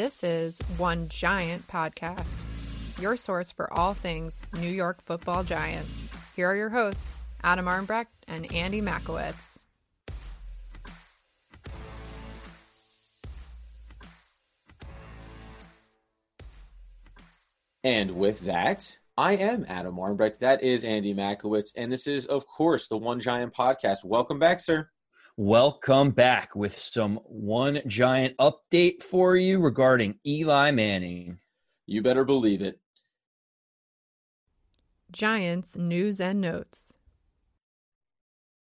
This 0.00 0.24
is 0.24 0.58
One 0.78 1.10
Giant 1.10 1.68
Podcast, 1.68 2.24
your 2.98 3.18
source 3.18 3.50
for 3.50 3.70
all 3.70 3.92
things 3.92 4.42
New 4.58 4.66
York 4.66 5.02
football 5.02 5.44
giants. 5.44 6.08
Here 6.34 6.48
are 6.48 6.56
your 6.56 6.70
hosts, 6.70 7.06
Adam 7.42 7.66
Armbrecht 7.66 8.06
and 8.26 8.50
Andy 8.50 8.80
Makowitz. 8.80 9.58
And 17.84 18.12
with 18.12 18.40
that, 18.46 18.96
I 19.18 19.36
am 19.36 19.66
Adam 19.68 19.96
Armbrecht. 19.96 20.38
That 20.38 20.62
is 20.62 20.82
Andy 20.82 21.12
Makowitz. 21.12 21.72
And 21.76 21.92
this 21.92 22.06
is, 22.06 22.24
of 22.24 22.46
course, 22.46 22.88
the 22.88 22.96
One 22.96 23.20
Giant 23.20 23.52
Podcast. 23.52 24.02
Welcome 24.06 24.38
back, 24.38 24.60
sir. 24.60 24.88
Welcome 25.42 26.10
back 26.10 26.54
with 26.54 26.78
some 26.78 27.16
One 27.24 27.80
Giant 27.86 28.36
update 28.36 29.02
for 29.02 29.36
you 29.36 29.58
regarding 29.58 30.18
Eli 30.26 30.70
Manning. 30.70 31.38
You 31.86 32.02
better 32.02 32.26
believe 32.26 32.60
it. 32.60 32.78
Giants 35.10 35.78
news 35.78 36.20
and 36.20 36.42
notes. 36.42 36.92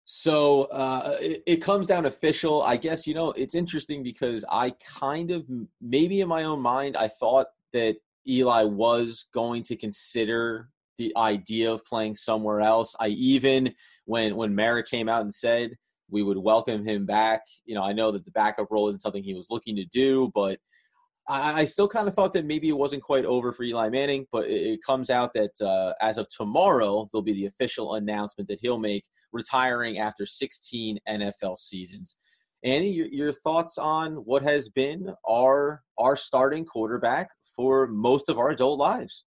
So 0.04 0.66
uh, 0.66 1.16
it, 1.20 1.42
it, 1.48 1.56
comes 1.56 1.88
down 1.88 2.06
official. 2.06 2.62
I 2.62 2.76
guess, 2.76 3.08
you 3.08 3.14
know, 3.14 3.32
it's 3.32 3.56
interesting 3.56 4.04
because 4.04 4.44
I 4.48 4.70
kind 4.78 5.32
of, 5.32 5.46
maybe 5.80 6.20
in 6.20 6.28
my 6.28 6.44
own 6.44 6.60
mind, 6.60 6.96
I 6.96 7.08
thought 7.08 7.48
that 7.72 7.96
Eli 8.24 8.62
was 8.62 9.26
going 9.34 9.64
to 9.64 9.74
consider 9.74 10.68
the 10.96 11.12
idea 11.16 11.72
of 11.72 11.84
playing 11.84 12.14
somewhere 12.14 12.60
else. 12.60 12.94
I 13.00 13.08
even, 13.08 13.74
when, 14.04 14.36
when 14.36 14.54
Mara 14.54 14.84
came 14.84 15.08
out 15.08 15.22
and 15.22 15.34
said 15.34 15.76
we 16.10 16.22
would 16.22 16.38
welcome 16.38 16.86
him 16.86 17.06
back, 17.06 17.42
you 17.64 17.74
know, 17.74 17.82
I 17.82 17.92
know 17.92 18.10
that 18.12 18.24
the 18.24 18.30
backup 18.30 18.70
role 18.70 18.88
isn't 18.88 19.02
something 19.02 19.22
he 19.22 19.34
was 19.34 19.48
looking 19.50 19.76
to 19.76 19.84
do, 19.86 20.30
but 20.34 20.58
I, 21.28 21.60
I 21.60 21.64
still 21.64 21.88
kind 21.88 22.08
of 22.08 22.14
thought 22.14 22.32
that 22.32 22.46
maybe 22.46 22.68
it 22.68 22.76
wasn't 22.76 23.02
quite 23.02 23.24
over 23.24 23.52
for 23.52 23.62
Eli 23.62 23.88
Manning, 23.90 24.26
but 24.32 24.46
it, 24.46 24.72
it 24.72 24.80
comes 24.84 25.10
out 25.10 25.32
that 25.34 25.60
uh, 25.60 25.92
as 26.00 26.18
of 26.18 26.28
tomorrow, 26.28 27.06
there'll 27.12 27.22
be 27.22 27.34
the 27.34 27.46
official 27.46 27.94
announcement 27.94 28.48
that 28.48 28.58
he'll 28.60 28.78
make 28.78 29.04
retiring 29.32 29.98
after 29.98 30.24
16 30.24 30.98
NFL 31.08 31.58
seasons. 31.58 32.16
Andy, 32.64 32.88
your, 32.88 33.06
your 33.06 33.32
thoughts 33.32 33.78
on 33.78 34.14
what 34.16 34.42
has 34.42 34.68
been 34.68 35.14
our 35.28 35.82
our 35.96 36.16
starting 36.16 36.64
quarterback 36.64 37.30
for 37.54 37.86
most 37.86 38.28
of 38.28 38.38
our 38.38 38.50
adult 38.50 38.78
lives? 38.78 39.24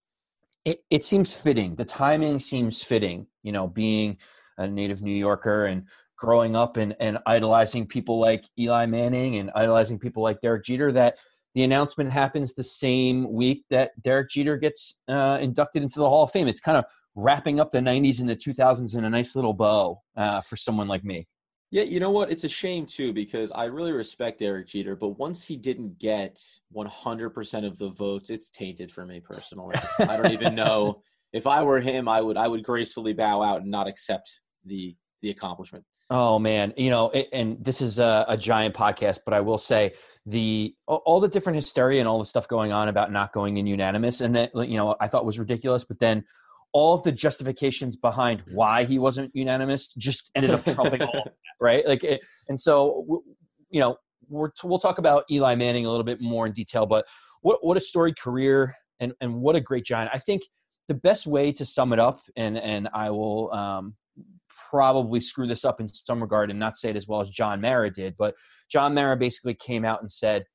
It, 0.65 0.83
it 0.89 1.05
seems 1.05 1.33
fitting. 1.33 1.75
The 1.75 1.85
timing 1.85 2.39
seems 2.39 2.83
fitting. 2.83 3.27
You 3.41 3.51
know, 3.51 3.67
being 3.67 4.17
a 4.57 4.67
native 4.67 5.01
New 5.01 5.15
Yorker 5.15 5.65
and 5.65 5.85
growing 6.21 6.55
up 6.55 6.77
and, 6.77 6.95
and 6.99 7.17
idolizing 7.25 7.87
people 7.87 8.19
like 8.19 8.45
Eli 8.59 8.85
Manning 8.85 9.37
and 9.37 9.49
idolizing 9.55 9.97
people 9.97 10.21
like 10.21 10.39
Derek 10.39 10.63
Jeter 10.63 10.91
that 10.91 11.17
the 11.55 11.63
announcement 11.63 12.11
happens 12.11 12.53
the 12.53 12.63
same 12.63 13.33
week 13.33 13.65
that 13.71 13.99
Derek 14.03 14.29
Jeter 14.29 14.55
gets 14.55 14.99
uh, 15.09 15.39
inducted 15.41 15.81
into 15.81 15.97
the 15.97 16.07
Hall 16.07 16.23
of 16.23 16.31
Fame. 16.31 16.47
It's 16.47 16.61
kind 16.61 16.77
of 16.77 16.85
wrapping 17.15 17.59
up 17.59 17.71
the 17.71 17.79
90s 17.79 18.19
and 18.19 18.29
the 18.29 18.35
2000s 18.35 18.95
in 18.95 19.03
a 19.03 19.09
nice 19.09 19.35
little 19.35 19.53
bow 19.53 19.99
uh, 20.15 20.41
for 20.41 20.55
someone 20.55 20.87
like 20.87 21.03
me. 21.03 21.27
Yeah, 21.71 21.83
you 21.83 21.99
know 21.99 22.11
what? 22.11 22.29
It's 22.29 22.43
a 22.43 22.49
shame 22.49 22.85
too 22.85 23.13
because 23.13 23.51
I 23.51 23.65
really 23.65 23.91
respect 23.91 24.39
Derek 24.41 24.67
Jeter, 24.67 24.95
but 24.95 25.17
once 25.17 25.43
he 25.43 25.57
didn't 25.57 25.97
get 25.97 26.39
100% 26.75 27.65
of 27.65 27.79
the 27.79 27.89
votes, 27.89 28.29
it's 28.29 28.51
tainted 28.51 28.91
for 28.91 29.07
me 29.07 29.21
personally. 29.21 29.75
I 29.97 30.17
don't 30.17 30.33
even 30.33 30.53
know 30.53 31.01
if 31.33 31.47
I 31.47 31.63
were 31.63 31.79
him, 31.79 32.07
I 32.07 32.21
would 32.21 32.37
I 32.37 32.47
would 32.47 32.63
gracefully 32.63 33.13
bow 33.13 33.41
out 33.41 33.61
and 33.61 33.71
not 33.71 33.87
accept 33.87 34.41
the 34.65 34.95
the 35.21 35.31
accomplishment. 35.31 35.85
Oh 36.11 36.39
man, 36.39 36.73
you 36.75 36.89
know, 36.89 37.09
it, 37.11 37.29
and 37.31 37.63
this 37.63 37.79
is 37.79 37.97
a, 37.97 38.25
a, 38.27 38.35
giant 38.35 38.75
podcast, 38.75 39.19
but 39.23 39.33
I 39.33 39.39
will 39.39 39.57
say 39.57 39.93
the 40.25 40.75
all 40.85 41.21
the 41.21 41.29
different 41.29 41.55
hysteria 41.55 42.01
and 42.01 42.07
all 42.07 42.19
the 42.19 42.25
stuff 42.25 42.49
going 42.49 42.73
on 42.73 42.89
about 42.89 43.13
not 43.13 43.31
going 43.31 43.55
in 43.55 43.65
unanimous, 43.65 44.19
and 44.19 44.35
that 44.35 44.53
you 44.53 44.75
know 44.75 44.97
I 44.99 45.07
thought 45.07 45.25
was 45.25 45.39
ridiculous. 45.39 45.85
But 45.85 45.99
then 45.99 46.25
all 46.73 46.93
of 46.93 47.03
the 47.03 47.13
justifications 47.13 47.95
behind 47.95 48.43
why 48.51 48.83
he 48.83 48.99
wasn't 48.99 49.33
unanimous 49.33 49.87
just 49.97 50.29
ended 50.35 50.51
up 50.51 50.65
trumping 50.65 51.01
all 51.01 51.17
of 51.17 51.23
that, 51.23 51.33
right? 51.61 51.87
Like, 51.87 52.03
it, 52.03 52.19
and 52.49 52.59
so 52.59 53.23
you 53.69 53.79
know 53.79 53.95
we're, 54.27 54.49
we'll 54.65 54.79
talk 54.79 54.97
about 54.97 55.23
Eli 55.31 55.55
Manning 55.55 55.85
a 55.85 55.89
little 55.89 56.03
bit 56.03 56.19
more 56.19 56.45
in 56.45 56.51
detail, 56.51 56.85
but 56.85 57.05
what 57.41 57.65
what 57.65 57.77
a 57.77 57.79
storied 57.79 58.19
career 58.19 58.75
and 58.99 59.13
and 59.21 59.35
what 59.35 59.55
a 59.55 59.61
great 59.61 59.85
giant. 59.85 60.11
I 60.13 60.19
think 60.19 60.41
the 60.89 60.93
best 60.93 61.25
way 61.25 61.53
to 61.53 61.65
sum 61.65 61.93
it 61.93 61.99
up, 61.99 62.19
and 62.35 62.57
and 62.57 62.89
I 62.93 63.11
will 63.11 63.49
um, 63.53 63.95
probably 64.71 65.19
screw 65.19 65.47
this 65.47 65.65
up 65.65 65.81
in 65.81 65.89
some 65.89 66.21
regard 66.21 66.49
and 66.49 66.57
not 66.57 66.77
say 66.77 66.89
it 66.89 66.95
as 66.95 67.07
well 67.07 67.19
as 67.19 67.29
John 67.29 67.59
Mara 67.59 67.91
did, 67.91 68.15
but 68.17 68.35
John 68.69 68.93
Mara 68.93 69.17
basically 69.17 69.53
came 69.53 69.83
out 69.83 70.01
and 70.01 70.09
said 70.09 70.45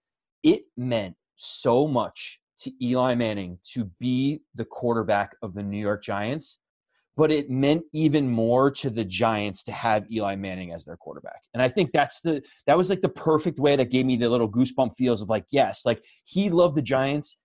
it 0.43 0.63
meant 0.77 1.15
so 1.37 1.87
much 1.87 2.41
to 2.61 2.73
Eli 2.83 3.15
Manning 3.15 3.59
to 3.75 3.91
be 4.01 4.41
the 4.55 4.65
quarterback 4.65 5.37
of 5.43 5.53
the 5.53 5.63
New 5.63 5.79
York 5.79 6.03
Giants, 6.03 6.57
but 7.15 7.31
it 7.31 7.51
meant 7.51 7.83
even 7.93 8.31
more 8.31 8.71
to 8.71 8.89
the 8.89 9.05
Giants 9.05 9.63
to 9.65 9.73
have 9.73 10.11
Eli 10.11 10.35
Manning 10.35 10.73
as 10.73 10.87
their 10.87 10.97
quarterback. 10.97 11.43
And 11.53 11.63
I 11.63 11.69
think 11.69 11.91
that's 11.93 12.23
the 12.23 12.43
that 12.67 12.79
was 12.79 12.89
like 12.89 13.03
the 13.03 13.11
perfect 13.11 13.59
way 13.59 13.77
that 13.77 13.91
gave 13.91 14.07
me 14.07 14.17
the 14.17 14.31
little 14.31 14.51
goosebump 14.51 14.97
feels 14.97 15.21
of 15.21 15.29
like, 15.29 15.45
yes, 15.51 15.83
like 15.85 16.03
he 16.25 16.49
loved 16.49 16.77
the 16.77 16.83
Giants 16.83 17.37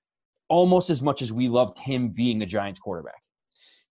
almost 0.48 0.90
as 0.90 1.02
much 1.02 1.22
as 1.22 1.34
we 1.34 1.50
loved 1.50 1.78
him 1.80 2.10
being 2.10 2.40
the 2.40 2.46
Giants 2.46 2.80
quarterback. 2.80 3.22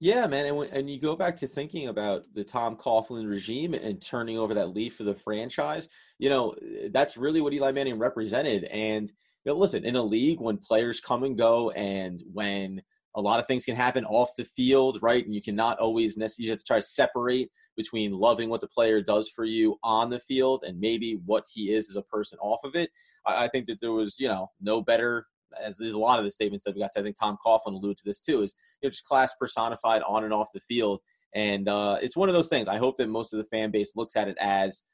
Yeah, 0.03 0.27
man, 0.27 0.47
and 0.47 0.59
and 0.73 0.91
you 0.91 0.99
go 0.99 1.15
back 1.15 1.37
to 1.37 1.47
thinking 1.47 1.89
about 1.89 2.25
the 2.35 2.43
Tom 2.43 2.75
Coughlin 2.75 3.29
regime 3.29 3.75
and 3.75 4.01
turning 4.01 4.39
over 4.39 4.55
that 4.55 4.75
leaf 4.75 4.97
for 4.97 5.05
the 5.05 5.15
franchise. 5.15 5.91
You 6.19 6.31
know, 6.31 6.53
eh, 6.53 6.89
that's 6.91 7.19
really 7.19 7.43
what 7.43 7.53
Eli 7.53 7.71
Manning 7.73 7.99
represented. 7.99 8.65
And 8.65 9.09
you 9.45 9.53
know, 9.53 9.59
listen, 9.59 9.85
in 9.85 9.97
a 9.97 10.03
league 10.03 10.41
when 10.41 10.57
players 10.57 11.01
come 11.01 11.23
and 11.25 11.37
go, 11.37 11.71
and 11.73 12.23
when 12.33 12.81
a 13.15 13.21
lot 13.21 13.41
of 13.41 13.47
things 13.47 13.67
can 13.67 13.77
happen 13.77 14.07
off 14.07 14.31
the 14.39 14.45
field, 14.45 14.99
right? 15.03 15.25
And 15.25 15.35
you 15.35 15.43
cannot 15.43 15.79
always 15.79 16.17
necessarily 16.17 16.47
you 16.47 16.53
have 16.53 16.61
to 16.61 16.65
try 16.65 16.79
to 16.79 16.87
separate 16.87 17.51
between 17.77 18.13
loving 18.13 18.49
what 18.49 18.63
the 18.63 18.69
player 18.69 19.03
does 19.03 19.29
for 19.29 19.45
you 19.45 19.77
on 19.83 20.09
the 20.09 20.21
field 20.21 20.63
and 20.67 20.81
maybe 20.81 21.21
what 21.27 21.45
he 21.53 21.75
is 21.75 21.91
as 21.91 21.97
a 21.97 22.03
person 22.03 22.39
off 22.41 22.61
of 22.65 22.75
it. 22.75 22.91
I, 23.27 23.45
I 23.45 23.49
think 23.49 23.67
that 23.67 23.81
there 23.83 23.93
was, 23.93 24.19
you 24.19 24.29
know, 24.29 24.51
no 24.63 24.81
better 24.81 25.27
as 25.63 25.77
there's 25.77 25.95
a 25.95 25.99
lot 25.99 26.19
of 26.19 26.25
the 26.25 26.31
statements 26.31 26.65
that 26.65 26.75
we 26.75 26.81
got. 26.81 26.93
So 26.93 27.01
I 27.01 27.03
think 27.03 27.17
Tom 27.19 27.37
Coughlin 27.45 27.75
alluded 27.75 27.99
to 27.99 28.05
this 28.05 28.21
too. 28.21 28.43
Is 28.43 28.55
you 28.81 28.87
know, 28.87 28.91
just 28.91 29.05
class 29.05 29.35
personified 29.39 30.03
on 30.07 30.25
and 30.25 30.33
off 30.33 30.49
the 30.55 30.61
field, 30.61 31.01
and 31.35 31.69
uh, 31.69 31.99
it's 32.01 32.17
one 32.17 32.29
of 32.29 32.35
those 32.35 32.49
things. 32.49 32.69
I 32.69 32.77
hope 32.77 32.97
that 32.99 33.09
most 33.09 33.33
of 33.33 33.39
the 33.39 33.45
fan 33.45 33.71
base 33.71 33.93
looks 33.97 34.17
at 34.17 34.29
it 34.29 34.37
as 34.41 34.85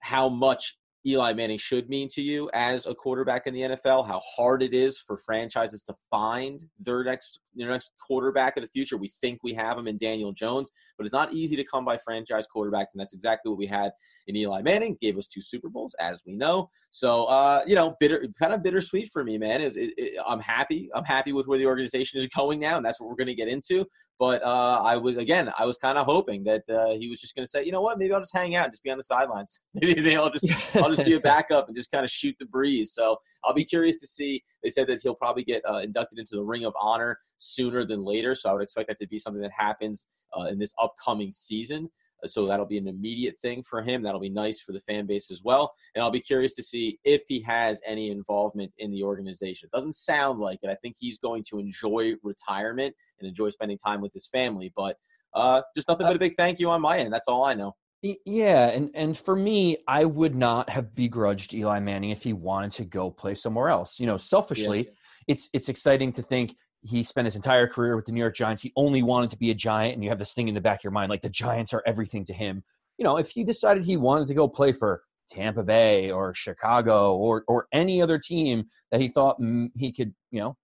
how 0.00 0.28
much 0.28 0.76
Eli 1.06 1.32
Manning 1.32 1.58
should 1.58 1.88
mean 1.88 2.08
to 2.12 2.22
you 2.22 2.50
as 2.52 2.86
a 2.86 2.94
quarterback 2.94 3.46
in 3.46 3.54
the 3.54 3.60
NFL, 3.60 4.06
how 4.06 4.20
hard 4.36 4.62
it 4.62 4.74
is 4.74 4.98
for 4.98 5.16
franchises 5.16 5.82
to 5.84 5.94
find 6.10 6.64
their 6.78 7.02
next 7.04 7.40
their 7.54 7.68
next 7.68 7.92
quarterback 8.06 8.56
of 8.56 8.62
the 8.62 8.68
future. 8.68 8.96
We 8.96 9.10
think 9.20 9.40
we 9.42 9.54
have 9.54 9.78
him 9.78 9.88
in 9.88 9.98
Daniel 9.98 10.32
Jones, 10.32 10.70
but 10.96 11.04
it's 11.04 11.12
not 11.12 11.32
easy 11.32 11.56
to 11.56 11.64
come 11.64 11.84
by 11.84 11.98
franchise 11.98 12.46
quarterbacks, 12.54 12.92
and 12.92 13.00
that's 13.00 13.12
exactly 13.12 13.50
what 13.50 13.58
we 13.58 13.66
had 13.66 13.92
in 14.26 14.36
Eli 14.36 14.62
Manning. 14.62 14.96
Gave 15.00 15.18
us 15.18 15.26
two 15.26 15.42
Super 15.42 15.68
Bowls, 15.68 15.94
as 16.00 16.22
we 16.26 16.34
know. 16.34 16.70
So, 16.90 17.24
uh, 17.24 17.62
you 17.66 17.74
know, 17.74 17.96
bitter, 18.00 18.26
kind 18.38 18.52
of 18.52 18.62
bittersweet 18.62 19.10
for 19.12 19.24
me, 19.24 19.38
man. 19.38 19.60
It, 19.60 19.76
it, 19.76 19.94
it, 19.96 20.20
I'm 20.26 20.40
happy. 20.40 20.88
I'm 20.94 21.04
happy 21.04 21.32
with 21.32 21.46
where 21.46 21.58
the 21.58 21.66
organization 21.66 22.18
is 22.18 22.26
going 22.36 22.60
now, 22.60 22.76
and 22.76 22.84
that's 22.84 23.00
what 23.00 23.08
we're 23.08 23.16
going 23.16 23.26
to 23.28 23.34
get 23.34 23.48
into. 23.48 23.86
But 24.20 24.42
uh, 24.42 24.82
I 24.84 24.98
was 24.98 25.16
again, 25.16 25.50
I 25.58 25.64
was 25.64 25.78
kind 25.78 25.96
of 25.96 26.04
hoping 26.04 26.44
that 26.44 26.62
uh, 26.68 26.90
he 26.90 27.08
was 27.08 27.22
just 27.22 27.34
going 27.34 27.44
to 27.44 27.50
say, 27.50 27.64
you 27.64 27.72
know 27.72 27.80
what, 27.80 27.98
maybe 27.98 28.12
I'll 28.12 28.20
just 28.20 28.36
hang 28.36 28.54
out 28.54 28.64
and 28.66 28.72
just 28.72 28.82
be 28.82 28.90
on 28.90 28.98
the 28.98 29.04
sidelines. 29.04 29.62
maybe, 29.72 29.94
maybe 30.02 30.14
I'll 30.14 30.30
just 30.30 30.44
I'll 30.74 30.90
just 30.90 31.06
be 31.06 31.14
a 31.14 31.20
backup 31.32 31.68
and 31.68 31.76
just 31.76 31.90
kind 31.90 32.04
of 32.04 32.10
shoot 32.10 32.36
the 32.38 32.44
breeze. 32.44 32.92
So 32.92 33.16
I'll 33.42 33.54
be 33.54 33.64
curious 33.64 33.98
to 34.00 34.06
see. 34.06 34.42
They 34.62 34.70
said 34.70 34.86
that 34.88 35.00
he'll 35.02 35.14
probably 35.14 35.44
get 35.44 35.62
uh, 35.68 35.78
inducted 35.78 36.18
into 36.18 36.36
the 36.36 36.42
Ring 36.42 36.64
of 36.64 36.74
Honor 36.80 37.18
sooner 37.38 37.84
than 37.84 38.04
later. 38.04 38.34
So 38.34 38.50
I 38.50 38.52
would 38.52 38.62
expect 38.62 38.88
that 38.88 38.98
to 39.00 39.06
be 39.06 39.18
something 39.18 39.42
that 39.42 39.52
happens 39.56 40.06
uh, 40.36 40.44
in 40.44 40.58
this 40.58 40.74
upcoming 40.80 41.32
season. 41.32 41.90
So 42.26 42.46
that'll 42.46 42.66
be 42.66 42.78
an 42.78 42.88
immediate 42.88 43.38
thing 43.40 43.62
for 43.62 43.80
him. 43.80 44.02
That'll 44.02 44.20
be 44.20 44.28
nice 44.28 44.60
for 44.60 44.72
the 44.72 44.80
fan 44.80 45.06
base 45.06 45.30
as 45.30 45.42
well. 45.42 45.72
And 45.94 46.02
I'll 46.02 46.10
be 46.10 46.20
curious 46.20 46.54
to 46.56 46.62
see 46.62 46.98
if 47.04 47.22
he 47.26 47.40
has 47.42 47.80
any 47.86 48.10
involvement 48.10 48.72
in 48.78 48.90
the 48.90 49.02
organization. 49.02 49.70
It 49.72 49.76
doesn't 49.76 49.94
sound 49.94 50.38
like 50.38 50.58
it. 50.62 50.68
I 50.68 50.74
think 50.76 50.96
he's 50.98 51.18
going 51.18 51.44
to 51.50 51.58
enjoy 51.58 52.14
retirement 52.22 52.94
and 53.18 53.28
enjoy 53.28 53.50
spending 53.50 53.78
time 53.78 54.00
with 54.00 54.12
his 54.12 54.26
family. 54.26 54.72
But 54.76 54.96
uh, 55.34 55.62
just 55.74 55.88
nothing 55.88 56.06
but 56.06 56.16
a 56.16 56.18
big 56.18 56.34
thank 56.36 56.58
you 56.58 56.70
on 56.70 56.82
my 56.82 56.98
end. 56.98 57.12
That's 57.12 57.28
all 57.28 57.44
I 57.44 57.54
know. 57.54 57.74
Yeah, 58.02 58.68
and 58.68 58.90
and 58.94 59.16
for 59.16 59.36
me, 59.36 59.78
I 59.86 60.06
would 60.06 60.34
not 60.34 60.70
have 60.70 60.94
begrudged 60.94 61.52
Eli 61.52 61.80
Manning 61.80 62.10
if 62.10 62.22
he 62.22 62.32
wanted 62.32 62.72
to 62.72 62.84
go 62.84 63.10
play 63.10 63.34
somewhere 63.34 63.68
else. 63.68 64.00
You 64.00 64.06
know, 64.06 64.16
selfishly, 64.16 64.86
yeah. 64.86 64.92
it's 65.28 65.50
it's 65.52 65.68
exciting 65.68 66.12
to 66.14 66.22
think 66.22 66.56
he 66.82 67.02
spent 67.02 67.26
his 67.26 67.36
entire 67.36 67.66
career 67.66 67.96
with 67.96 68.06
the 68.06 68.12
New 68.12 68.20
York 68.20 68.34
Giants. 68.34 68.62
He 68.62 68.72
only 68.74 69.02
wanted 69.02 69.30
to 69.30 69.36
be 69.36 69.50
a 69.50 69.54
Giant, 69.54 69.94
and 69.94 70.02
you 70.02 70.08
have 70.08 70.18
this 70.18 70.32
thing 70.32 70.48
in 70.48 70.54
the 70.54 70.62
back 70.62 70.80
of 70.80 70.84
your 70.84 70.92
mind 70.92 71.10
like 71.10 71.20
the 71.20 71.28
Giants 71.28 71.74
are 71.74 71.82
everything 71.86 72.24
to 72.24 72.32
him. 72.32 72.64
You 72.96 73.04
know, 73.04 73.18
if 73.18 73.28
he 73.28 73.44
decided 73.44 73.84
he 73.84 73.98
wanted 73.98 74.28
to 74.28 74.34
go 74.34 74.48
play 74.48 74.72
for 74.72 75.02
Tampa 75.28 75.62
Bay 75.62 76.10
or 76.10 76.32
Chicago 76.32 77.16
or 77.16 77.44
or 77.48 77.66
any 77.72 78.00
other 78.00 78.18
team 78.18 78.64
that 78.90 79.00
he 79.02 79.08
thought 79.08 79.38
mm, 79.40 79.70
he 79.76 79.92
could, 79.92 80.14
you 80.30 80.40
know, 80.40 80.56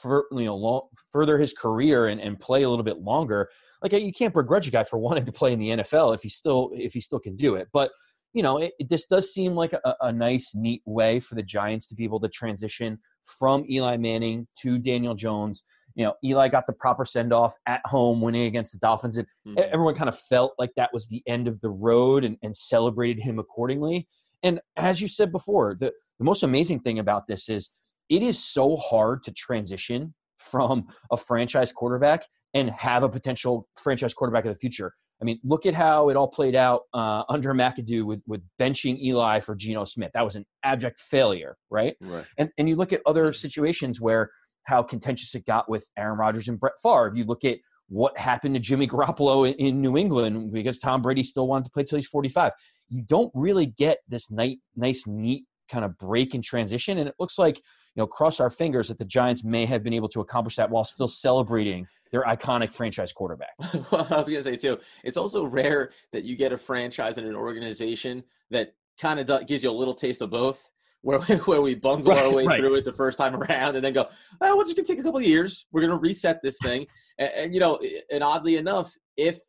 for, 0.00 0.24
you 0.32 0.44
know, 0.44 0.56
long, 0.56 0.88
further 1.12 1.38
his 1.38 1.52
career 1.52 2.06
and, 2.06 2.20
and 2.20 2.40
play 2.40 2.62
a 2.62 2.68
little 2.68 2.84
bit 2.84 2.98
longer. 2.98 3.48
Like 3.82 3.92
you 3.92 4.12
can't 4.12 4.34
begrudge 4.34 4.68
a 4.68 4.70
guy 4.70 4.84
for 4.84 4.98
wanting 4.98 5.24
to 5.24 5.32
play 5.32 5.52
in 5.52 5.58
the 5.58 5.68
NFL 5.68 6.14
if 6.14 6.22
he 6.22 6.28
still 6.28 6.70
if 6.74 6.92
he 6.92 7.00
still 7.00 7.20
can 7.20 7.36
do 7.36 7.54
it. 7.54 7.68
But 7.72 7.90
you 8.34 8.42
know, 8.42 8.58
it, 8.58 8.72
it, 8.78 8.90
this 8.90 9.06
does 9.06 9.32
seem 9.32 9.54
like 9.54 9.72
a, 9.72 9.94
a 10.00 10.12
nice, 10.12 10.52
neat 10.54 10.82
way 10.84 11.20
for 11.20 11.34
the 11.34 11.42
Giants 11.42 11.86
to 11.86 11.94
be 11.94 12.04
able 12.04 12.20
to 12.20 12.28
transition 12.28 12.98
from 13.38 13.64
Eli 13.70 13.96
Manning 13.96 14.46
to 14.62 14.78
Daniel 14.78 15.14
Jones. 15.14 15.62
You 15.94 16.04
know, 16.04 16.14
Eli 16.24 16.48
got 16.48 16.66
the 16.66 16.72
proper 16.72 17.04
send 17.04 17.32
off 17.32 17.54
at 17.66 17.80
home, 17.84 18.20
winning 18.20 18.44
against 18.44 18.72
the 18.72 18.78
Dolphins, 18.78 19.16
and 19.16 19.26
mm-hmm. 19.46 19.58
everyone 19.72 19.94
kind 19.94 20.08
of 20.08 20.18
felt 20.18 20.54
like 20.58 20.70
that 20.76 20.90
was 20.92 21.08
the 21.08 21.22
end 21.26 21.48
of 21.48 21.60
the 21.60 21.70
road 21.70 22.24
and, 22.24 22.36
and 22.42 22.56
celebrated 22.56 23.22
him 23.22 23.38
accordingly. 23.38 24.06
And 24.42 24.60
as 24.76 25.00
you 25.00 25.08
said 25.08 25.32
before, 25.32 25.76
the, 25.78 25.92
the 26.18 26.24
most 26.24 26.42
amazing 26.42 26.80
thing 26.80 26.98
about 26.98 27.26
this 27.26 27.48
is 27.48 27.70
it 28.08 28.22
is 28.22 28.42
so 28.42 28.76
hard 28.76 29.24
to 29.24 29.32
transition 29.32 30.14
from 30.38 30.86
a 31.10 31.16
franchise 31.16 31.72
quarterback 31.72 32.24
and 32.54 32.70
have 32.70 33.02
a 33.02 33.08
potential 33.08 33.68
franchise 33.76 34.14
quarterback 34.14 34.44
of 34.44 34.52
the 34.52 34.58
future. 34.58 34.92
I 35.20 35.24
mean, 35.24 35.40
look 35.42 35.66
at 35.66 35.74
how 35.74 36.10
it 36.10 36.16
all 36.16 36.28
played 36.28 36.54
out 36.54 36.82
uh, 36.94 37.24
under 37.28 37.52
McAdoo 37.52 38.04
with, 38.04 38.20
with 38.26 38.40
benching 38.60 39.00
Eli 39.02 39.40
for 39.40 39.56
Geno 39.56 39.84
Smith. 39.84 40.12
That 40.14 40.24
was 40.24 40.36
an 40.36 40.46
abject 40.62 41.00
failure, 41.00 41.56
right? 41.70 41.96
right? 42.00 42.24
And 42.36 42.50
and 42.56 42.68
you 42.68 42.76
look 42.76 42.92
at 42.92 43.00
other 43.04 43.32
situations 43.32 44.00
where 44.00 44.30
how 44.64 44.82
contentious 44.82 45.34
it 45.34 45.44
got 45.46 45.68
with 45.68 45.88
Aaron 45.96 46.18
Rodgers 46.18 46.46
and 46.46 46.60
Brett 46.60 46.74
Favre. 46.82 47.08
If 47.08 47.16
you 47.16 47.24
look 47.24 47.44
at 47.44 47.58
what 47.88 48.16
happened 48.18 48.54
to 48.54 48.60
Jimmy 48.60 48.86
Garoppolo 48.86 49.50
in, 49.50 49.54
in 49.54 49.80
New 49.80 49.96
England 49.96 50.52
because 50.52 50.78
Tom 50.78 51.02
Brady 51.02 51.22
still 51.22 51.48
wanted 51.48 51.64
to 51.64 51.70
play 51.70 51.84
till 51.84 51.96
he's 51.96 52.06
45. 52.06 52.52
You 52.90 53.02
don't 53.02 53.32
really 53.34 53.66
get 53.66 53.98
this 54.08 54.30
nice, 54.30 54.56
nice, 54.76 55.06
neat 55.06 55.44
kind 55.70 55.84
of 55.84 55.98
break 55.98 56.34
in 56.34 56.42
transition, 56.42 56.98
and 56.98 57.08
it 57.08 57.14
looks 57.18 57.38
like 57.38 57.60
you 57.98 58.04
know, 58.04 58.06
cross 58.06 58.38
our 58.38 58.48
fingers 58.48 58.86
that 58.86 58.98
the 58.98 59.04
Giants 59.04 59.42
may 59.42 59.66
have 59.66 59.82
been 59.82 59.92
able 59.92 60.08
to 60.10 60.20
accomplish 60.20 60.54
that 60.54 60.70
while 60.70 60.84
still 60.84 61.08
celebrating 61.08 61.84
their 62.12 62.22
iconic 62.22 62.72
franchise 62.72 63.12
quarterback. 63.12 63.50
well, 63.90 64.06
I 64.08 64.18
was 64.18 64.28
going 64.28 64.36
to 64.36 64.42
say 64.44 64.54
too, 64.54 64.78
it's 65.02 65.16
also 65.16 65.44
rare 65.44 65.90
that 66.12 66.22
you 66.22 66.36
get 66.36 66.52
a 66.52 66.58
franchise 66.58 67.18
and 67.18 67.26
an 67.26 67.34
organization 67.34 68.22
that 68.52 68.74
kind 69.00 69.18
of 69.18 69.46
gives 69.48 69.64
you 69.64 69.70
a 69.70 69.72
little 69.72 69.94
taste 69.94 70.22
of 70.22 70.30
both. 70.30 70.68
Where, 71.00 71.20
where 71.46 71.60
we 71.60 71.74
bungle 71.74 72.12
right, 72.12 72.24
our 72.24 72.32
way 72.32 72.44
right. 72.44 72.60
through 72.60 72.76
it 72.76 72.84
the 72.84 72.92
first 72.92 73.18
time 73.18 73.34
around 73.34 73.74
and 73.74 73.84
then 73.84 73.92
go, 73.92 74.06
oh, 74.40 74.56
we're 74.56 74.64
just 74.64 74.76
going 74.76 74.86
to 74.86 74.92
take 74.92 75.00
a 75.00 75.02
couple 75.02 75.18
of 75.18 75.26
years. 75.26 75.66
We're 75.72 75.80
going 75.80 75.92
to 75.92 75.96
reset 75.96 76.40
this 76.40 76.58
thing. 76.62 76.86
and, 77.18 77.30
and, 77.34 77.54
you 77.54 77.58
know, 77.58 77.80
and 78.12 78.22
oddly 78.22 78.56
enough, 78.56 78.94
if 79.16 79.40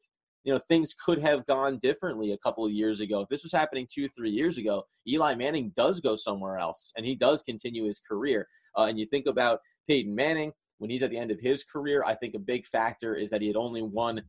you 0.44 0.54
know 0.54 0.60
things 0.60 0.94
could 0.94 1.22
have 1.22 1.46
gone 1.46 1.78
differently 1.80 2.32
a 2.32 2.38
couple 2.38 2.66
of 2.66 2.72
years 2.72 3.02
ago. 3.02 3.22
If 3.22 3.30
this 3.30 3.44
was 3.44 3.52
happening 3.52 3.88
two, 3.92 4.08
three 4.08 4.32
years 4.32 4.58
ago, 4.58 4.84
Eli 5.08 5.36
Manning 5.36 5.74
does 5.76 6.00
go 6.00 6.16
somewhere 6.16 6.58
else 6.58 6.92
and 6.96 7.06
he 7.06 7.16
does 7.16 7.42
continue 7.42 7.86
his 7.86 8.00
career. 8.00 8.48
Uh, 8.78 8.84
and 8.84 9.00
you 9.00 9.06
think 9.06 9.26
about 9.26 9.60
Peyton 9.88 10.16
Manning 10.16 10.52
when 10.78 10.90
he's 10.90 11.04
at 11.04 11.10
the 11.10 11.18
end 11.18 11.32
of 11.32 11.40
his 11.40 11.64
career. 11.64 12.04
I 12.06 12.16
think 12.16 12.36
a 12.36 12.40
big 12.40 12.66
factor 12.66 13.16
is 13.16 13.30
that 13.30 13.42
he 13.42 13.48
had 13.48 13.58
only 13.58 13.82
won 13.82 14.22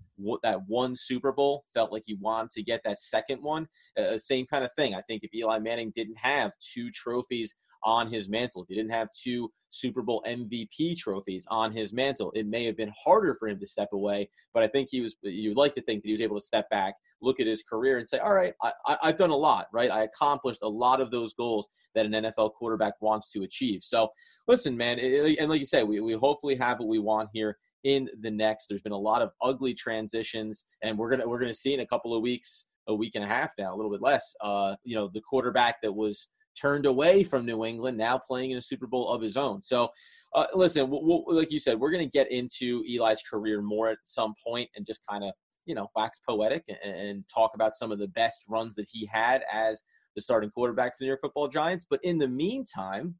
that 0.42 0.58
one 0.66 0.94
Super 0.96 1.32
Bowl. 1.32 1.64
Felt 1.74 1.92
like 1.92 2.02
he 2.06 2.16
wanted 2.20 2.50
to 2.52 2.62
get 2.62 2.80
that 2.84 2.98
second 2.98 3.42
one. 3.42 3.68
Uh, 3.96 4.18
same 4.18 4.46
kind 4.46 4.64
of 4.64 4.72
thing. 4.74 4.94
I 4.94 5.02
think 5.02 5.22
if 5.22 5.32
Eli 5.34 5.58
Manning 5.58 5.92
didn't 5.94 6.18
have 6.18 6.52
two 6.74 6.90
trophies 6.90 7.54
on 7.84 8.10
his 8.10 8.28
mantle. 8.28 8.62
If 8.62 8.68
he 8.68 8.74
didn't 8.74 8.92
have 8.92 9.08
two 9.12 9.50
Super 9.70 10.02
Bowl 10.02 10.22
MVP 10.26 10.98
trophies 10.98 11.46
on 11.48 11.72
his 11.72 11.92
mantle, 11.92 12.32
it 12.34 12.46
may 12.46 12.64
have 12.64 12.76
been 12.76 12.92
harder 13.02 13.34
for 13.34 13.48
him 13.48 13.58
to 13.58 13.66
step 13.66 13.88
away. 13.92 14.28
But 14.52 14.62
I 14.62 14.68
think 14.68 14.88
he 14.90 15.00
was, 15.00 15.16
you'd 15.22 15.56
like 15.56 15.72
to 15.74 15.82
think 15.82 16.02
that 16.02 16.08
he 16.08 16.12
was 16.12 16.20
able 16.20 16.36
to 16.36 16.44
step 16.44 16.68
back, 16.70 16.94
look 17.22 17.40
at 17.40 17.46
his 17.46 17.62
career, 17.62 17.98
and 17.98 18.08
say, 18.08 18.18
all 18.18 18.34
right, 18.34 18.54
I, 18.62 18.96
have 19.02 19.16
done 19.16 19.30
a 19.30 19.36
lot, 19.36 19.68
right? 19.72 19.90
I 19.90 20.02
accomplished 20.02 20.60
a 20.62 20.68
lot 20.68 21.00
of 21.00 21.10
those 21.10 21.32
goals 21.34 21.68
that 21.94 22.06
an 22.06 22.12
NFL 22.12 22.54
quarterback 22.54 22.94
wants 23.00 23.30
to 23.32 23.42
achieve. 23.42 23.82
So 23.82 24.08
listen, 24.46 24.76
man, 24.76 24.98
it, 24.98 25.38
and 25.38 25.48
like 25.48 25.60
you 25.60 25.64
said, 25.64 25.86
we, 25.86 26.00
we 26.00 26.12
hopefully 26.12 26.56
have 26.56 26.78
what 26.78 26.88
we 26.88 26.98
want 26.98 27.30
here 27.32 27.56
in 27.84 28.08
the 28.20 28.30
next. 28.30 28.66
There's 28.66 28.82
been 28.82 28.92
a 28.92 28.98
lot 28.98 29.22
of 29.22 29.30
ugly 29.42 29.74
transitions, 29.74 30.64
and 30.82 30.98
we're 30.98 31.10
gonna 31.10 31.28
we're 31.28 31.40
gonna 31.40 31.54
see 31.54 31.74
in 31.74 31.80
a 31.80 31.86
couple 31.86 32.14
of 32.14 32.22
weeks, 32.22 32.66
a 32.88 32.94
week 32.94 33.14
and 33.14 33.24
a 33.24 33.28
half 33.28 33.52
now, 33.58 33.74
a 33.74 33.76
little 33.76 33.90
bit 33.90 34.02
less. 34.02 34.34
Uh, 34.40 34.76
you 34.84 34.94
know, 34.94 35.10
the 35.12 35.20
quarterback 35.20 35.80
that 35.82 35.92
was 35.92 36.28
turned 36.58 36.86
away 36.86 37.24
from 37.24 37.46
New 37.46 37.64
England, 37.64 37.96
now 37.98 38.18
playing 38.18 38.50
in 38.50 38.58
a 38.58 38.62
Super 38.62 38.86
Bowl 38.86 39.08
of 39.08 39.22
his 39.22 39.36
own. 39.36 39.62
So, 39.62 39.88
uh, 40.34 40.46
listen, 40.54 40.88
we'll, 40.90 41.02
we'll, 41.02 41.24
like 41.28 41.50
you 41.50 41.58
said, 41.58 41.78
we're 41.78 41.90
going 41.90 42.04
to 42.04 42.10
get 42.10 42.30
into 42.30 42.82
Eli's 42.88 43.22
career 43.28 43.62
more 43.62 43.88
at 43.88 43.98
some 44.04 44.34
point 44.46 44.68
and 44.76 44.86
just 44.86 45.00
kind 45.08 45.24
of, 45.24 45.32
you 45.66 45.74
know, 45.74 45.88
wax 45.96 46.20
poetic 46.28 46.64
and, 46.68 46.94
and, 46.94 47.24
talk 47.32 47.52
about 47.54 47.74
some 47.74 47.92
of 47.92 47.98
the 47.98 48.08
best 48.08 48.44
runs 48.48 48.74
that 48.76 48.86
he 48.90 49.06
had 49.06 49.42
as 49.52 49.82
the 50.14 50.22
starting 50.22 50.50
quarterback 50.50 50.92
for 50.92 50.96
the 51.00 51.04
New 51.04 51.10
York 51.10 51.20
football 51.22 51.48
Giants. 51.48 51.86
But 51.88 52.00
in 52.02 52.18
the 52.18 52.28
meantime, 52.28 53.16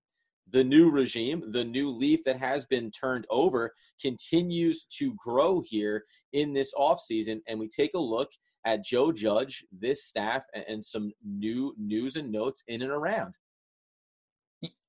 the 0.52 0.64
new 0.64 0.90
regime, 0.90 1.52
the 1.52 1.64
new 1.64 1.90
leaf 1.90 2.20
that 2.24 2.38
has 2.38 2.64
been 2.66 2.90
turned 2.90 3.26
over, 3.30 3.72
continues 4.00 4.84
to 4.98 5.14
grow 5.22 5.62
here 5.64 6.04
in 6.32 6.52
this 6.52 6.72
offseason. 6.74 7.40
And 7.46 7.58
we 7.58 7.68
take 7.68 7.92
a 7.94 8.00
look 8.00 8.30
at 8.64 8.84
Joe 8.84 9.12
Judge, 9.12 9.64
this 9.72 10.04
staff, 10.04 10.44
and 10.68 10.84
some 10.84 11.12
new 11.24 11.74
news 11.78 12.16
and 12.16 12.30
notes 12.30 12.62
in 12.68 12.82
and 12.82 12.90
around. 12.90 13.36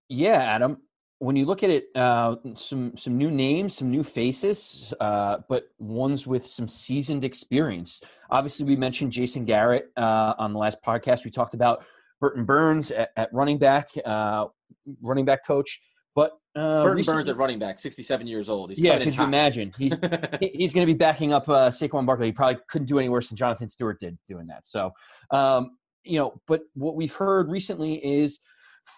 Yeah, 0.09 0.41
Adam. 0.44 0.77
When 1.19 1.35
you 1.35 1.45
look 1.45 1.62
at 1.62 1.69
it, 1.69 1.85
uh, 1.95 2.35
some 2.56 2.97
some 2.97 3.18
new 3.18 3.29
names, 3.29 3.77
some 3.77 3.91
new 3.91 4.03
faces, 4.03 4.91
uh, 5.00 5.38
but 5.47 5.65
ones 5.77 6.25
with 6.25 6.47
some 6.47 6.68
seasoned 6.68 7.23
experience. 7.23 8.01
Obviously, 8.31 8.65
we 8.65 8.75
mentioned 8.75 9.12
Jason 9.12 9.45
Garrett 9.45 9.91
uh, 9.95 10.33
on 10.39 10.51
the 10.51 10.59
last 10.59 10.79
podcast. 10.83 11.23
We 11.23 11.31
talked 11.31 11.53
about 11.53 11.85
Burton 12.19 12.44
Burns 12.44 12.89
at, 12.89 13.12
at 13.15 13.31
running 13.31 13.59
back, 13.59 13.89
uh, 14.03 14.47
running 15.01 15.25
back 15.25 15.45
coach. 15.45 15.79
But 16.15 16.31
uh, 16.56 16.83
Burton 16.83 16.98
recently, 16.98 17.18
Burns 17.19 17.30
at 17.30 17.38
running 17.38 17.59
back, 17.59 17.80
67 17.80 18.27
years 18.27 18.50
old. 18.50 18.69
He's 18.69 18.80
yeah, 18.80 18.98
could 18.98 19.15
you 19.15 19.24
imagine? 19.24 19.74
He's 19.77 19.94
he's 20.42 20.74
going 20.74 20.86
to 20.86 20.94
be 20.94 20.98
backing 20.98 21.31
up 21.31 21.48
uh, 21.48 21.69
Saquon 21.69 22.06
Barkley. 22.06 22.27
He 22.27 22.31
probably 22.31 22.59
couldn't 22.69 22.88
do 22.88 23.00
any 23.00 23.09
worse 23.09 23.30
than 23.30 23.38
Jonathan 23.38 23.69
Stewart 23.69 24.00
did 24.00 24.18
doing 24.27 24.48
that. 24.48 24.68
So, 24.68 24.92
um, 25.31 25.77
you 26.03 26.19
know, 26.19 26.42
but 26.48 26.62
what 26.74 26.95
we've 26.95 27.13
heard 27.13 27.50
recently 27.50 27.95
is 28.06 28.39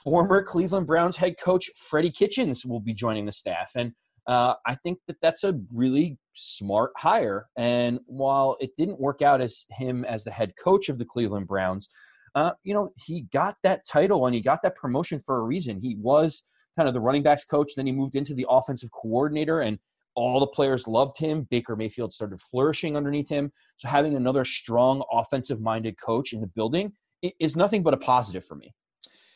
former 0.03 0.41
Cleveland 0.41 0.87
Browns 0.87 1.17
head 1.17 1.35
coach 1.43 1.69
Freddie 1.75 2.11
Kitchens 2.11 2.65
will 2.65 2.79
be 2.79 2.93
joining 2.93 3.25
the 3.25 3.31
staff, 3.31 3.73
and 3.75 3.93
uh, 4.27 4.55
I 4.65 4.75
think 4.75 4.99
that 5.07 5.17
that's 5.21 5.43
a 5.43 5.59
really 5.71 6.17
smart 6.35 6.91
hire. 6.97 7.47
And 7.57 7.99
while 8.07 8.57
it 8.59 8.71
didn't 8.77 8.99
work 8.99 9.21
out 9.21 9.41
as 9.41 9.65
him 9.69 10.05
as 10.05 10.23
the 10.23 10.31
head 10.31 10.53
coach 10.61 10.89
of 10.89 10.97
the 10.97 11.05
Cleveland 11.05 11.47
Browns, 11.47 11.89
uh, 12.35 12.51
you 12.63 12.73
know, 12.73 12.91
he 13.05 13.27
got 13.33 13.57
that 13.63 13.85
title 13.85 14.25
and 14.25 14.33
he 14.33 14.41
got 14.41 14.63
that 14.63 14.75
promotion 14.75 15.21
for 15.23 15.37
a 15.37 15.43
reason. 15.43 15.79
He 15.79 15.95
was 15.99 16.43
kind 16.77 16.87
of 16.87 16.93
the 16.93 16.99
running 16.99 17.23
backs 17.23 17.45
coach. 17.45 17.73
Then 17.75 17.85
he 17.85 17.91
moved 17.91 18.15
into 18.15 18.33
the 18.33 18.45
offensive 18.49 18.91
coordinator, 18.91 19.61
and 19.61 19.79
all 20.15 20.39
the 20.39 20.47
players 20.47 20.87
loved 20.87 21.17
him. 21.17 21.47
Baker 21.49 21.75
Mayfield 21.75 22.13
started 22.13 22.41
flourishing 22.41 22.95
underneath 22.95 23.29
him. 23.29 23.51
So 23.77 23.87
having 23.87 24.15
another 24.15 24.45
strong 24.45 25.03
offensive 25.11 25.61
minded 25.61 25.99
coach 25.99 26.33
in 26.33 26.41
the 26.41 26.47
building 26.47 26.93
is 27.39 27.55
nothing 27.55 27.83
but 27.83 27.93
a 27.93 27.97
positive 27.97 28.45
for 28.45 28.55
me. 28.55 28.73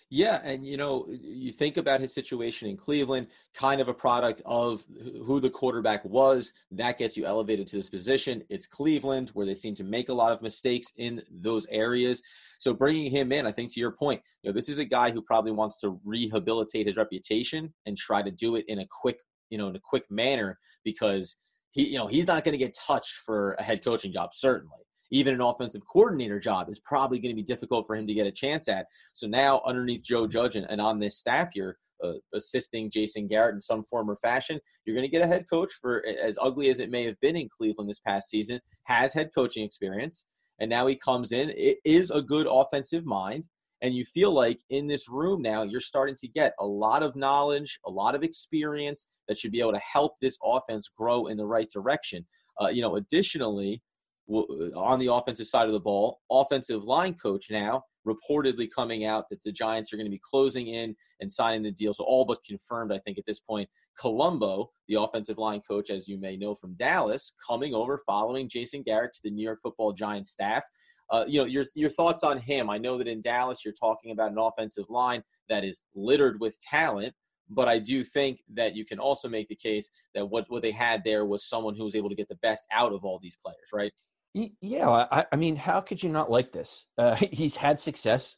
Yeah, 0.09 0.39
and 0.41 0.65
you 0.65 0.77
know, 0.77 1.05
you 1.09 1.51
think 1.51 1.75
about 1.75 1.99
his 1.99 2.13
situation 2.13 2.69
in 2.69 2.77
Cleveland, 2.77 3.27
kind 3.53 3.81
of 3.81 3.89
a 3.89 3.93
product 3.93 4.41
of 4.45 4.85
who 5.25 5.41
the 5.41 5.49
quarterback 5.49 6.05
was. 6.05 6.53
That 6.71 6.97
gets 6.97 7.17
you 7.17 7.25
elevated 7.25 7.67
to 7.67 7.75
this 7.75 7.89
position. 7.89 8.41
It's 8.49 8.67
Cleveland, 8.67 9.31
where 9.33 9.45
they 9.45 9.53
seem 9.53 9.75
to 9.75 9.83
make 9.83 10.07
a 10.07 10.13
lot 10.13 10.31
of 10.31 10.41
mistakes 10.41 10.93
in 10.95 11.21
those 11.29 11.65
areas. 11.69 12.21
So 12.57 12.73
bringing 12.73 13.11
him 13.11 13.33
in, 13.33 13.45
I 13.45 13.51
think 13.51 13.73
to 13.73 13.81
your 13.81 13.91
point, 13.91 14.21
you 14.43 14.49
know, 14.49 14.55
this 14.55 14.69
is 14.69 14.79
a 14.79 14.85
guy 14.85 15.11
who 15.11 15.21
probably 15.21 15.51
wants 15.51 15.77
to 15.81 15.99
rehabilitate 16.05 16.87
his 16.87 16.95
reputation 16.95 17.73
and 17.85 17.97
try 17.97 18.21
to 18.21 18.31
do 18.31 18.55
it 18.55 18.63
in 18.69 18.79
a 18.79 18.87
quick, 18.89 19.17
you 19.49 19.57
know, 19.57 19.67
in 19.67 19.75
a 19.75 19.81
quick 19.83 20.09
manner 20.09 20.57
because 20.85 21.35
he, 21.71 21.89
you 21.89 21.97
know, 21.97 22.07
he's 22.07 22.27
not 22.27 22.45
going 22.45 22.53
to 22.53 22.57
get 22.57 22.73
touched 22.75 23.13
for 23.25 23.53
a 23.59 23.63
head 23.63 23.83
coaching 23.83 24.13
job, 24.13 24.29
certainly 24.33 24.87
even 25.11 25.33
an 25.33 25.41
offensive 25.41 25.81
coordinator 25.85 26.39
job 26.39 26.69
is 26.69 26.79
probably 26.79 27.19
going 27.19 27.31
to 27.31 27.35
be 27.35 27.43
difficult 27.43 27.87
for 27.87 27.95
him 27.95 28.07
to 28.07 28.13
get 28.13 28.27
a 28.27 28.31
chance 28.31 28.67
at. 28.67 28.87
So 29.13 29.27
now, 29.27 29.61
underneath 29.65 30.03
Joe 30.03 30.27
Judge 30.27 30.55
and, 30.55 30.65
and 30.69 30.81
on 30.81 30.99
this 30.99 31.17
staff 31.17 31.49
here, 31.53 31.77
uh, 32.03 32.13
assisting 32.33 32.91
Jason 32.91 33.27
Garrett 33.27 33.55
in 33.55 33.61
some 33.61 33.83
form 33.83 34.09
or 34.09 34.15
fashion, 34.15 34.59
you're 34.85 34.95
going 34.95 35.07
to 35.07 35.11
get 35.11 35.23
a 35.23 35.27
head 35.27 35.45
coach 35.49 35.73
for 35.81 36.05
as 36.21 36.37
ugly 36.41 36.69
as 36.69 36.79
it 36.79 36.91
may 36.91 37.05
have 37.05 37.19
been 37.21 37.35
in 37.35 37.49
Cleveland 37.55 37.89
this 37.89 37.99
past 37.99 38.29
season, 38.29 38.59
has 38.83 39.13
head 39.13 39.31
coaching 39.33 39.63
experience, 39.63 40.25
and 40.59 40.69
now 40.69 40.87
he 40.87 40.95
comes 40.95 41.31
in. 41.31 41.49
It 41.55 41.77
is 41.85 42.11
a 42.11 42.21
good 42.21 42.47
offensive 42.49 43.05
mind. 43.05 43.47
And 43.81 43.93
you 43.93 44.05
feel 44.05 44.31
like 44.31 44.59
in 44.71 44.87
this 44.87 45.07
room 45.07 45.41
now, 45.43 45.61
you're 45.61 45.81
starting 45.81 46.15
to 46.21 46.27
get 46.27 46.53
a 46.59 46.65
lot 46.65 47.03
of 47.03 47.15
knowledge, 47.15 47.79
a 47.85 47.91
lot 47.91 48.15
of 48.15 48.23
experience 48.23 49.07
that 49.27 49.37
should 49.37 49.51
be 49.51 49.59
able 49.59 49.73
to 49.73 49.79
help 49.79 50.13
this 50.19 50.37
offense 50.43 50.89
grow 50.97 51.27
in 51.27 51.37
the 51.37 51.45
right 51.45 51.69
direction. 51.71 52.25
Uh, 52.59 52.69
you 52.69 52.81
know, 52.81 52.95
additionally, 52.95 53.83
on 54.29 54.99
the 54.99 55.11
offensive 55.11 55.47
side 55.47 55.67
of 55.67 55.73
the 55.73 55.79
ball. 55.79 56.19
Offensive 56.29 56.83
line 56.83 57.13
coach 57.13 57.47
now 57.49 57.83
reportedly 58.07 58.69
coming 58.73 59.05
out 59.05 59.29
that 59.29 59.43
the 59.43 59.51
Giants 59.51 59.91
are 59.91 59.97
going 59.97 60.05
to 60.05 60.11
be 60.11 60.21
closing 60.23 60.67
in 60.67 60.95
and 61.19 61.31
signing 61.31 61.63
the 61.63 61.71
deal. 61.71 61.93
So 61.93 62.03
all 62.05 62.25
but 62.25 62.43
confirmed, 62.43 62.93
I 62.93 62.99
think, 62.99 63.17
at 63.17 63.25
this 63.25 63.39
point. 63.39 63.69
Colombo, 63.99 64.71
the 64.87 65.01
offensive 65.01 65.37
line 65.37 65.61
coach, 65.67 65.89
as 65.89 66.07
you 66.07 66.19
may 66.19 66.37
know 66.37 66.55
from 66.55 66.75
Dallas, 66.75 67.33
coming 67.45 67.73
over 67.73 67.99
following 68.05 68.47
Jason 68.47 68.83
Garrett 68.83 69.13
to 69.13 69.19
the 69.23 69.31
New 69.31 69.43
York 69.43 69.59
Football 69.63 69.91
Giants 69.91 70.31
staff. 70.31 70.63
Uh, 71.09 71.23
you 71.27 71.39
know 71.39 71.45
your 71.45 71.63
your 71.73 71.89
thoughts 71.89 72.23
on 72.23 72.37
him. 72.37 72.69
I 72.69 72.77
know 72.77 72.97
that 72.97 73.07
in 73.07 73.21
Dallas 73.21 73.63
you're 73.63 73.73
talking 73.73 74.11
about 74.11 74.31
an 74.31 74.37
offensive 74.37 74.85
line 74.89 75.23
that 75.49 75.63
is 75.63 75.81
littered 75.95 76.39
with 76.41 76.59
talent, 76.59 77.13
but 77.49 77.69
I 77.69 77.79
do 77.79 78.03
think 78.03 78.41
that 78.53 78.75
you 78.75 78.85
can 78.85 78.99
also 78.99 79.29
make 79.29 79.47
the 79.47 79.55
case 79.55 79.89
that 80.13 80.25
what 80.25 80.45
what 80.49 80.61
they 80.61 80.71
had 80.71 81.03
there 81.05 81.25
was 81.25 81.47
someone 81.47 81.75
who 81.75 81.85
was 81.85 81.95
able 81.95 82.09
to 82.09 82.15
get 82.15 82.27
the 82.27 82.35
best 82.41 82.63
out 82.73 82.91
of 82.91 83.05
all 83.05 83.19
these 83.21 83.37
players, 83.43 83.69
right? 83.73 83.93
Yeah, 84.33 84.89
I, 84.89 85.25
I 85.31 85.35
mean, 85.35 85.55
how 85.55 85.81
could 85.81 86.01
you 86.01 86.09
not 86.09 86.29
like 86.29 86.51
this? 86.51 86.85
Uh, 86.97 87.15
he's 87.31 87.55
had 87.55 87.79
success, 87.79 88.35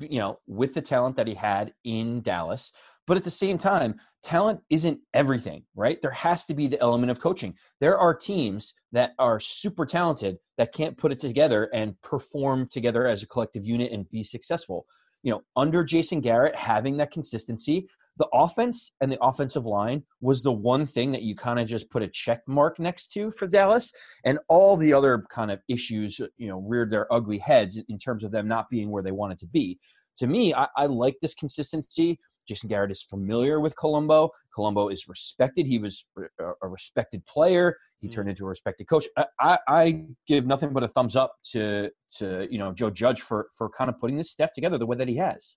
you 0.00 0.18
know, 0.18 0.38
with 0.46 0.74
the 0.74 0.82
talent 0.82 1.16
that 1.16 1.26
he 1.26 1.34
had 1.34 1.72
in 1.84 2.22
Dallas. 2.22 2.72
But 3.06 3.16
at 3.16 3.24
the 3.24 3.30
same 3.30 3.58
time, 3.58 3.96
talent 4.22 4.60
isn't 4.70 5.00
everything, 5.12 5.64
right? 5.74 6.00
There 6.00 6.12
has 6.12 6.44
to 6.46 6.54
be 6.54 6.68
the 6.68 6.80
element 6.80 7.10
of 7.10 7.20
coaching. 7.20 7.54
There 7.80 7.98
are 7.98 8.14
teams 8.14 8.74
that 8.92 9.10
are 9.18 9.40
super 9.40 9.84
talented 9.84 10.38
that 10.56 10.72
can't 10.72 10.96
put 10.96 11.10
it 11.10 11.18
together 11.18 11.64
and 11.74 12.00
perform 12.02 12.68
together 12.68 13.08
as 13.08 13.22
a 13.22 13.26
collective 13.26 13.64
unit 13.64 13.90
and 13.90 14.08
be 14.08 14.22
successful. 14.22 14.86
You 15.24 15.32
know, 15.32 15.42
under 15.56 15.82
Jason 15.82 16.20
Garrett, 16.20 16.54
having 16.54 16.96
that 16.98 17.10
consistency, 17.10 17.88
the 18.18 18.28
offense 18.32 18.92
and 19.00 19.10
the 19.10 19.22
offensive 19.22 19.64
line 19.64 20.02
was 20.20 20.42
the 20.42 20.52
one 20.52 20.86
thing 20.86 21.12
that 21.12 21.22
you 21.22 21.34
kind 21.34 21.58
of 21.58 21.66
just 21.66 21.90
put 21.90 22.02
a 22.02 22.08
check 22.08 22.42
mark 22.46 22.78
next 22.78 23.12
to 23.12 23.30
for 23.30 23.46
Dallas, 23.46 23.92
and 24.24 24.38
all 24.48 24.76
the 24.76 24.92
other 24.92 25.24
kind 25.30 25.50
of 25.50 25.60
issues, 25.68 26.20
you 26.36 26.48
know, 26.48 26.58
reared 26.60 26.90
their 26.90 27.12
ugly 27.12 27.38
heads 27.38 27.78
in 27.88 27.98
terms 27.98 28.24
of 28.24 28.30
them 28.30 28.46
not 28.46 28.68
being 28.70 28.90
where 28.90 29.02
they 29.02 29.12
wanted 29.12 29.38
to 29.38 29.46
be. 29.46 29.78
To 30.18 30.26
me, 30.26 30.52
I, 30.52 30.68
I 30.76 30.86
like 30.86 31.16
this 31.22 31.34
consistency. 31.34 32.18
Jason 32.46 32.68
Garrett 32.68 32.90
is 32.90 33.02
familiar 33.02 33.60
with 33.60 33.76
Colombo. 33.76 34.30
Colombo 34.54 34.88
is 34.88 35.08
respected. 35.08 35.64
He 35.64 35.78
was 35.78 36.04
a 36.40 36.68
respected 36.68 37.24
player. 37.24 37.76
He 38.00 38.08
turned 38.08 38.26
mm. 38.26 38.30
into 38.30 38.44
a 38.44 38.48
respected 38.48 38.88
coach. 38.88 39.06
I, 39.16 39.26
I, 39.40 39.58
I, 39.68 40.04
give 40.26 40.44
nothing 40.44 40.72
but 40.72 40.82
a 40.82 40.88
thumbs 40.88 41.16
up 41.16 41.34
to 41.52 41.90
to 42.16 42.48
you 42.50 42.58
know 42.58 42.72
Joe 42.72 42.90
Judge 42.90 43.22
for 43.22 43.48
for 43.56 43.70
kind 43.70 43.88
of 43.88 43.98
putting 43.98 44.18
this 44.18 44.30
staff 44.32 44.52
together 44.52 44.76
the 44.76 44.86
way 44.86 44.96
that 44.96 45.08
he 45.08 45.16
has. 45.16 45.56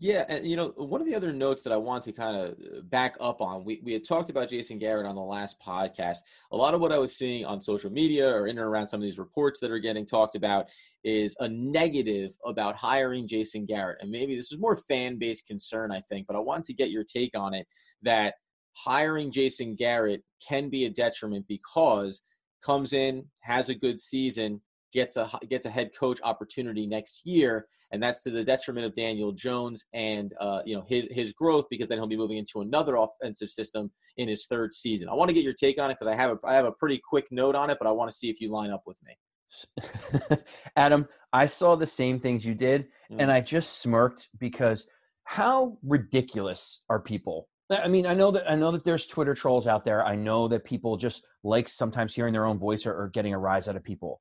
Yeah, 0.00 0.24
and 0.28 0.46
you 0.46 0.54
know, 0.54 0.72
one 0.76 1.00
of 1.00 1.08
the 1.08 1.16
other 1.16 1.32
notes 1.32 1.64
that 1.64 1.72
I 1.72 1.76
want 1.76 2.04
to 2.04 2.12
kind 2.12 2.36
of 2.36 2.52
uh, 2.52 2.80
back 2.82 3.16
up 3.20 3.40
on, 3.40 3.64
we, 3.64 3.80
we 3.82 3.92
had 3.92 4.06
talked 4.06 4.30
about 4.30 4.48
Jason 4.48 4.78
Garrett 4.78 5.06
on 5.06 5.16
the 5.16 5.20
last 5.20 5.56
podcast. 5.60 6.18
A 6.52 6.56
lot 6.56 6.72
of 6.72 6.80
what 6.80 6.92
I 6.92 6.98
was 6.98 7.16
seeing 7.16 7.44
on 7.44 7.60
social 7.60 7.90
media 7.90 8.28
or 8.32 8.46
in 8.46 8.58
and 8.58 8.66
around 8.66 8.86
some 8.86 9.00
of 9.00 9.02
these 9.04 9.18
reports 9.18 9.58
that 9.58 9.72
are 9.72 9.80
getting 9.80 10.06
talked 10.06 10.36
about 10.36 10.66
is 11.02 11.34
a 11.40 11.48
negative 11.48 12.36
about 12.44 12.76
hiring 12.76 13.26
Jason 13.26 13.66
Garrett. 13.66 13.98
And 14.00 14.08
maybe 14.08 14.36
this 14.36 14.52
is 14.52 14.58
more 14.60 14.76
fan 14.76 15.18
based 15.18 15.48
concern, 15.48 15.90
I 15.90 16.00
think, 16.00 16.28
but 16.28 16.36
I 16.36 16.40
want 16.40 16.64
to 16.66 16.74
get 16.74 16.90
your 16.90 17.04
take 17.04 17.36
on 17.36 17.52
it 17.52 17.66
that 18.02 18.34
hiring 18.74 19.32
Jason 19.32 19.74
Garrett 19.74 20.22
can 20.46 20.68
be 20.68 20.84
a 20.84 20.90
detriment 20.90 21.46
because 21.48 22.22
comes 22.62 22.92
in, 22.92 23.24
has 23.40 23.68
a 23.68 23.74
good 23.74 23.98
season, 23.98 24.60
gets 24.92 25.16
a 25.16 25.30
gets 25.48 25.66
a 25.66 25.70
head 25.70 25.90
coach 25.98 26.20
opportunity 26.22 26.86
next 26.86 27.22
year, 27.24 27.66
and 27.92 28.02
that's 28.02 28.22
to 28.22 28.30
the 28.30 28.44
detriment 28.44 28.86
of 28.86 28.94
Daniel 28.94 29.32
Jones 29.32 29.84
and 29.92 30.32
uh, 30.40 30.60
you 30.64 30.76
know 30.76 30.84
his 30.88 31.08
his 31.10 31.32
growth 31.32 31.66
because 31.70 31.88
then 31.88 31.98
he'll 31.98 32.06
be 32.06 32.16
moving 32.16 32.38
into 32.38 32.60
another 32.60 32.96
offensive 32.96 33.50
system 33.50 33.90
in 34.16 34.28
his 34.28 34.46
third 34.46 34.74
season. 34.74 35.08
I 35.08 35.14
want 35.14 35.28
to 35.28 35.34
get 35.34 35.44
your 35.44 35.54
take 35.54 35.80
on 35.80 35.90
it 35.90 35.98
because 35.98 36.12
I 36.12 36.16
have 36.16 36.30
a 36.30 36.46
I 36.46 36.54
have 36.54 36.64
a 36.64 36.72
pretty 36.72 37.00
quick 37.08 37.26
note 37.30 37.54
on 37.54 37.70
it, 37.70 37.78
but 37.80 37.88
I 37.88 37.92
want 37.92 38.10
to 38.10 38.16
see 38.16 38.30
if 38.30 38.40
you 38.40 38.50
line 38.50 38.70
up 38.70 38.82
with 38.86 38.96
me. 39.04 40.38
Adam, 40.76 41.06
I 41.32 41.46
saw 41.46 41.76
the 41.76 41.86
same 41.86 42.20
things 42.20 42.44
you 42.44 42.54
did, 42.54 42.88
mm. 43.10 43.16
and 43.18 43.30
I 43.30 43.40
just 43.40 43.80
smirked 43.80 44.28
because 44.38 44.88
how 45.24 45.78
ridiculous 45.82 46.80
are 46.88 47.00
people? 47.00 47.48
I 47.70 47.88
mean, 47.88 48.06
I 48.06 48.14
know 48.14 48.30
that 48.30 48.50
I 48.50 48.54
know 48.54 48.70
that 48.70 48.84
there's 48.84 49.06
Twitter 49.06 49.34
trolls 49.34 49.66
out 49.66 49.84
there. 49.84 50.04
I 50.04 50.14
know 50.16 50.48
that 50.48 50.64
people 50.64 50.96
just 50.96 51.22
like 51.44 51.68
sometimes 51.68 52.14
hearing 52.14 52.32
their 52.32 52.46
own 52.46 52.58
voice 52.58 52.86
or, 52.86 52.94
or 52.94 53.08
getting 53.08 53.34
a 53.34 53.38
rise 53.38 53.68
out 53.68 53.76
of 53.76 53.84
people. 53.84 54.20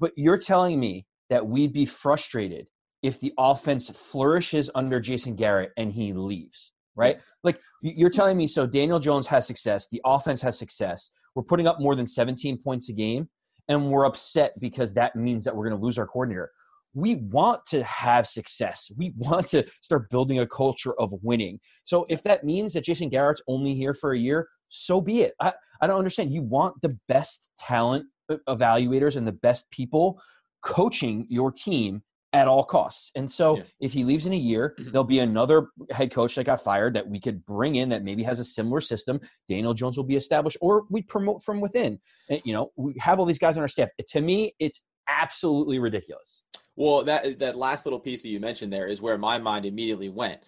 But 0.00 0.12
you're 0.16 0.38
telling 0.38 0.80
me 0.80 1.06
that 1.28 1.46
we'd 1.46 1.72
be 1.72 1.86
frustrated 1.86 2.66
if 3.02 3.20
the 3.20 3.32
offense 3.38 3.88
flourishes 3.90 4.70
under 4.74 4.98
Jason 5.00 5.36
Garrett 5.36 5.70
and 5.76 5.92
he 5.92 6.12
leaves, 6.12 6.72
right? 6.96 7.18
Like 7.44 7.60
you're 7.82 8.10
telling 8.10 8.36
me, 8.36 8.48
so 8.48 8.66
Daniel 8.66 8.98
Jones 8.98 9.26
has 9.28 9.46
success, 9.46 9.86
the 9.92 10.00
offense 10.04 10.42
has 10.42 10.58
success. 10.58 11.10
We're 11.34 11.44
putting 11.44 11.66
up 11.66 11.80
more 11.80 11.94
than 11.94 12.06
17 12.06 12.58
points 12.58 12.88
a 12.88 12.92
game, 12.92 13.28
and 13.68 13.90
we're 13.90 14.04
upset 14.04 14.52
because 14.58 14.92
that 14.94 15.14
means 15.14 15.44
that 15.44 15.54
we're 15.54 15.68
going 15.68 15.78
to 15.78 15.84
lose 15.84 15.98
our 15.98 16.06
coordinator. 16.06 16.50
We 16.92 17.14
want 17.14 17.64
to 17.66 17.84
have 17.84 18.26
success. 18.26 18.90
We 18.96 19.12
want 19.16 19.48
to 19.48 19.64
start 19.80 20.10
building 20.10 20.40
a 20.40 20.46
culture 20.46 20.98
of 20.98 21.12
winning. 21.22 21.60
So 21.84 22.04
if 22.08 22.22
that 22.24 22.44
means 22.44 22.72
that 22.72 22.84
Jason 22.84 23.08
Garrett's 23.10 23.42
only 23.46 23.74
here 23.74 23.94
for 23.94 24.12
a 24.12 24.18
year, 24.18 24.48
so 24.68 25.00
be 25.00 25.22
it. 25.22 25.34
I, 25.40 25.52
I 25.80 25.86
don't 25.86 25.98
understand. 25.98 26.32
You 26.32 26.42
want 26.42 26.80
the 26.82 26.96
best 27.08 27.48
talent 27.58 28.06
evaluators 28.48 29.16
and 29.16 29.26
the 29.26 29.32
best 29.32 29.70
people 29.70 30.20
coaching 30.62 31.26
your 31.28 31.50
team 31.50 32.02
at 32.32 32.46
all 32.46 32.64
costs. 32.64 33.10
And 33.16 33.30
so 33.30 33.56
yeah. 33.56 33.62
if 33.80 33.92
he 33.92 34.04
leaves 34.04 34.26
in 34.26 34.32
a 34.32 34.36
year, 34.36 34.74
mm-hmm. 34.78 34.90
there'll 34.90 35.04
be 35.04 35.18
another 35.18 35.68
head 35.90 36.12
coach 36.12 36.36
that 36.36 36.44
got 36.44 36.62
fired 36.62 36.94
that 36.94 37.08
we 37.08 37.18
could 37.18 37.44
bring 37.44 37.76
in 37.76 37.88
that 37.88 38.04
maybe 38.04 38.22
has 38.22 38.38
a 38.38 38.44
similar 38.44 38.80
system. 38.80 39.20
Daniel 39.48 39.74
Jones 39.74 39.96
will 39.96 40.04
be 40.04 40.16
established 40.16 40.56
or 40.60 40.84
we 40.90 41.02
promote 41.02 41.42
from 41.42 41.60
within. 41.60 41.98
And, 42.28 42.40
you 42.44 42.52
know, 42.52 42.70
we 42.76 42.94
have 42.98 43.18
all 43.18 43.26
these 43.26 43.38
guys 43.38 43.56
on 43.56 43.62
our 43.62 43.68
staff. 43.68 43.88
To 44.08 44.20
me, 44.20 44.54
it's 44.60 44.82
absolutely 45.08 45.80
ridiculous. 45.80 46.42
Well, 46.76 47.02
that 47.04 47.38
that 47.40 47.58
last 47.58 47.84
little 47.84 47.98
piece 47.98 48.22
that 48.22 48.28
you 48.28 48.40
mentioned 48.40 48.72
there 48.72 48.86
is 48.86 49.02
where 49.02 49.18
my 49.18 49.36
mind 49.38 49.66
immediately 49.66 50.08
went. 50.08 50.40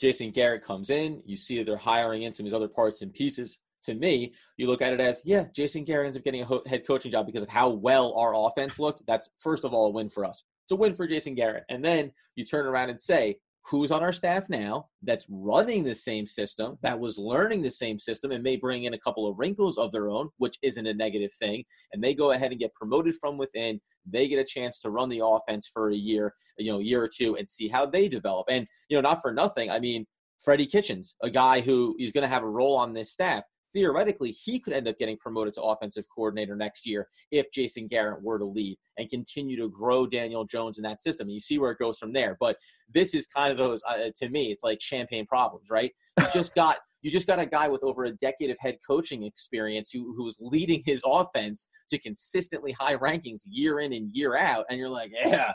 Jason 0.00 0.30
Garrett 0.30 0.64
comes 0.64 0.90
in, 0.90 1.22
you 1.24 1.36
see 1.36 1.58
that 1.58 1.64
they're 1.64 1.76
hiring 1.76 2.22
in 2.22 2.32
some 2.32 2.44
of 2.44 2.50
these 2.50 2.56
other 2.56 2.68
parts 2.68 3.02
and 3.02 3.12
pieces 3.12 3.58
to 3.86 3.94
me, 3.94 4.34
you 4.56 4.66
look 4.66 4.82
at 4.82 4.92
it 4.92 5.00
as, 5.00 5.22
yeah, 5.24 5.44
Jason 5.54 5.84
Garrett 5.84 6.06
ends 6.06 6.16
up 6.16 6.24
getting 6.24 6.42
a 6.42 6.68
head 6.68 6.86
coaching 6.86 7.10
job 7.10 7.26
because 7.26 7.42
of 7.42 7.48
how 7.48 7.70
well 7.70 8.14
our 8.14 8.34
offense 8.34 8.78
looked. 8.78 9.02
That's 9.06 9.30
first 9.40 9.64
of 9.64 9.72
all 9.72 9.86
a 9.86 9.90
win 9.90 10.08
for 10.08 10.24
us. 10.24 10.44
It's 10.64 10.72
a 10.72 10.76
win 10.76 10.94
for 10.94 11.06
Jason 11.06 11.34
Garrett. 11.34 11.64
And 11.68 11.84
then 11.84 12.12
you 12.34 12.44
turn 12.44 12.66
around 12.66 12.90
and 12.90 13.00
say, 13.00 13.36
who's 13.68 13.90
on 13.90 14.02
our 14.02 14.12
staff 14.12 14.48
now 14.48 14.86
that's 15.02 15.26
running 15.28 15.82
the 15.82 15.94
same 15.94 16.26
system, 16.26 16.78
that 16.82 16.98
was 16.98 17.18
learning 17.18 17.62
the 17.62 17.70
same 17.70 17.98
system, 17.98 18.30
and 18.30 18.42
may 18.42 18.56
bring 18.56 18.84
in 18.84 18.94
a 18.94 18.98
couple 18.98 19.28
of 19.28 19.38
wrinkles 19.38 19.76
of 19.76 19.90
their 19.90 20.08
own, 20.08 20.28
which 20.38 20.56
isn't 20.62 20.86
a 20.86 20.94
negative 20.94 21.32
thing. 21.34 21.64
And 21.92 22.02
they 22.02 22.14
go 22.14 22.30
ahead 22.30 22.52
and 22.52 22.60
get 22.60 22.74
promoted 22.74 23.14
from 23.20 23.36
within. 23.36 23.80
They 24.08 24.28
get 24.28 24.38
a 24.38 24.44
chance 24.44 24.78
to 24.80 24.90
run 24.90 25.08
the 25.08 25.24
offense 25.24 25.68
for 25.72 25.90
a 25.90 25.96
year, 25.96 26.34
you 26.58 26.70
know, 26.70 26.78
year 26.78 27.02
or 27.02 27.08
two, 27.08 27.36
and 27.36 27.48
see 27.48 27.66
how 27.66 27.86
they 27.86 28.08
develop. 28.08 28.46
And 28.48 28.66
you 28.88 28.96
know, 28.96 29.08
not 29.08 29.20
for 29.20 29.32
nothing. 29.32 29.68
I 29.68 29.80
mean, 29.80 30.06
Freddie 30.38 30.66
Kitchens, 30.66 31.16
a 31.22 31.30
guy 31.30 31.60
who 31.60 31.96
is 31.98 32.12
going 32.12 32.22
to 32.22 32.32
have 32.32 32.44
a 32.44 32.48
role 32.48 32.76
on 32.76 32.92
this 32.92 33.12
staff 33.12 33.42
theoretically 33.74 34.30
he 34.30 34.58
could 34.58 34.72
end 34.72 34.88
up 34.88 34.98
getting 34.98 35.16
promoted 35.16 35.54
to 35.54 35.62
offensive 35.62 36.04
coordinator 36.14 36.56
next 36.56 36.86
year 36.86 37.08
if 37.30 37.50
Jason 37.52 37.86
Garrett 37.86 38.22
were 38.22 38.38
to 38.38 38.44
leave 38.44 38.76
and 38.98 39.10
continue 39.10 39.56
to 39.56 39.68
grow 39.68 40.06
Daniel 40.06 40.44
Jones 40.44 40.78
in 40.78 40.82
that 40.84 41.02
system. 41.02 41.26
And 41.26 41.34
you 41.34 41.40
see 41.40 41.58
where 41.58 41.70
it 41.70 41.78
goes 41.78 41.98
from 41.98 42.12
there. 42.12 42.36
But 42.40 42.56
this 42.92 43.14
is 43.14 43.26
kind 43.26 43.50
of 43.50 43.58
those 43.58 43.82
uh, 43.88 44.10
to 44.16 44.28
me, 44.28 44.50
it's 44.50 44.64
like 44.64 44.80
champagne 44.80 45.26
problems, 45.26 45.70
right? 45.70 45.92
You 46.18 46.26
just 46.32 46.54
got 46.54 46.78
you 47.02 47.10
just 47.10 47.26
got 47.26 47.38
a 47.38 47.46
guy 47.46 47.68
with 47.68 47.84
over 47.84 48.04
a 48.04 48.12
decade 48.12 48.50
of 48.50 48.56
head 48.58 48.78
coaching 48.86 49.22
experience 49.22 49.90
who 49.92 50.14
who's 50.16 50.36
leading 50.40 50.82
his 50.84 51.02
offense 51.04 51.68
to 51.90 51.98
consistently 51.98 52.72
high 52.72 52.96
rankings 52.96 53.42
year 53.46 53.80
in 53.80 53.92
and 53.92 54.10
year 54.12 54.36
out, 54.36 54.66
and 54.68 54.78
you're 54.78 54.88
like, 54.88 55.12
yeah, 55.12 55.52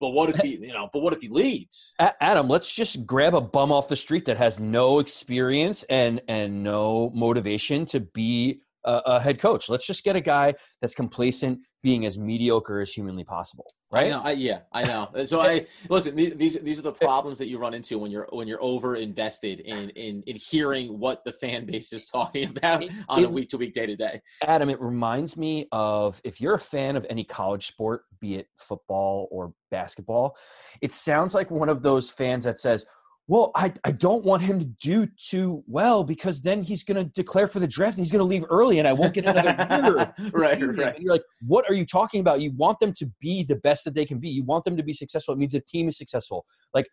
but 0.00 0.10
what 0.10 0.30
if 0.30 0.36
he, 0.36 0.56
you 0.56 0.72
know, 0.72 0.88
but 0.92 1.02
what 1.02 1.12
if 1.12 1.20
he 1.20 1.28
leaves? 1.28 1.94
Adam, 1.98 2.48
let's 2.48 2.72
just 2.72 3.06
grab 3.06 3.34
a 3.34 3.40
bum 3.40 3.72
off 3.72 3.88
the 3.88 3.96
street 3.96 4.26
that 4.26 4.36
has 4.36 4.58
no 4.58 4.98
experience 4.98 5.84
and 5.84 6.20
and 6.28 6.62
no 6.62 7.10
motivation 7.14 7.86
to 7.86 8.00
be 8.00 8.60
a, 8.88 9.02
a 9.06 9.20
head 9.20 9.40
coach. 9.40 9.68
Let's 9.68 9.86
just 9.86 10.02
get 10.02 10.16
a 10.16 10.20
guy 10.20 10.54
that's 10.80 10.94
complacent, 10.94 11.60
being 11.82 12.06
as 12.06 12.18
mediocre 12.18 12.80
as 12.80 12.90
humanly 12.90 13.24
possible. 13.24 13.66
Right? 13.90 14.06
I 14.06 14.10
know, 14.10 14.22
I, 14.22 14.30
yeah, 14.32 14.58
I 14.72 14.84
know. 14.84 15.08
So 15.26 15.40
I 15.40 15.66
listen. 15.88 16.16
These 16.16 16.58
these 16.62 16.78
are 16.78 16.82
the 16.82 16.92
problems 16.92 17.38
that 17.38 17.48
you 17.48 17.58
run 17.58 17.74
into 17.74 17.98
when 17.98 18.10
you're 18.10 18.28
when 18.30 18.48
you're 18.48 18.62
over 18.62 18.96
invested 18.96 19.60
in 19.60 19.90
in 19.90 20.22
in 20.26 20.36
hearing 20.36 20.98
what 20.98 21.24
the 21.24 21.32
fan 21.32 21.66
base 21.66 21.92
is 21.92 22.06
talking 22.06 22.48
about 22.48 22.84
on 23.08 23.22
it, 23.22 23.26
a 23.26 23.28
week 23.28 23.48
to 23.50 23.58
week, 23.58 23.74
day 23.74 23.86
to 23.86 23.96
day. 23.96 24.20
Adam, 24.42 24.68
it 24.70 24.80
reminds 24.80 25.36
me 25.36 25.68
of 25.72 26.20
if 26.24 26.40
you're 26.40 26.54
a 26.54 26.60
fan 26.60 26.96
of 26.96 27.06
any 27.08 27.24
college 27.24 27.68
sport, 27.68 28.02
be 28.20 28.36
it 28.36 28.46
football 28.58 29.28
or 29.30 29.52
basketball, 29.70 30.36
it 30.80 30.94
sounds 30.94 31.34
like 31.34 31.50
one 31.50 31.68
of 31.68 31.82
those 31.82 32.10
fans 32.10 32.44
that 32.44 32.58
says, 32.58 32.86
well, 33.28 33.52
I, 33.54 33.74
I 33.84 33.92
don't 33.92 34.24
want 34.24 34.40
him 34.40 34.58
to 34.58 34.64
do 34.64 35.06
too 35.22 35.62
well 35.66 36.02
because 36.02 36.40
then 36.40 36.62
he's 36.62 36.82
going 36.82 36.96
to 36.96 37.04
declare 37.12 37.46
for 37.46 37.60
the 37.60 37.68
draft 37.68 37.98
and 37.98 38.04
he's 38.04 38.10
going 38.10 38.20
to 38.20 38.24
leave 38.24 38.44
early 38.48 38.78
and 38.78 38.88
I 38.88 38.94
won't 38.94 39.12
get 39.12 39.26
another 39.26 39.54
year. 39.84 40.14
right, 40.32 40.58
right. 40.60 40.94
And 40.96 41.04
you're 41.04 41.12
like, 41.12 41.24
what 41.46 41.68
are 41.68 41.74
you 41.74 41.84
talking 41.84 42.20
about? 42.20 42.40
You 42.40 42.52
want 42.56 42.80
them 42.80 42.94
to 42.94 43.06
be 43.20 43.44
the 43.44 43.56
best 43.56 43.84
that 43.84 43.94
they 43.94 44.06
can 44.06 44.18
be. 44.18 44.30
You 44.30 44.44
want 44.44 44.64
them 44.64 44.78
to 44.78 44.82
be 44.82 44.94
successful. 44.94 45.34
It 45.34 45.38
means 45.38 45.52
the 45.52 45.60
team 45.60 45.90
is 45.90 45.98
successful. 45.98 46.46
Like 46.72 46.86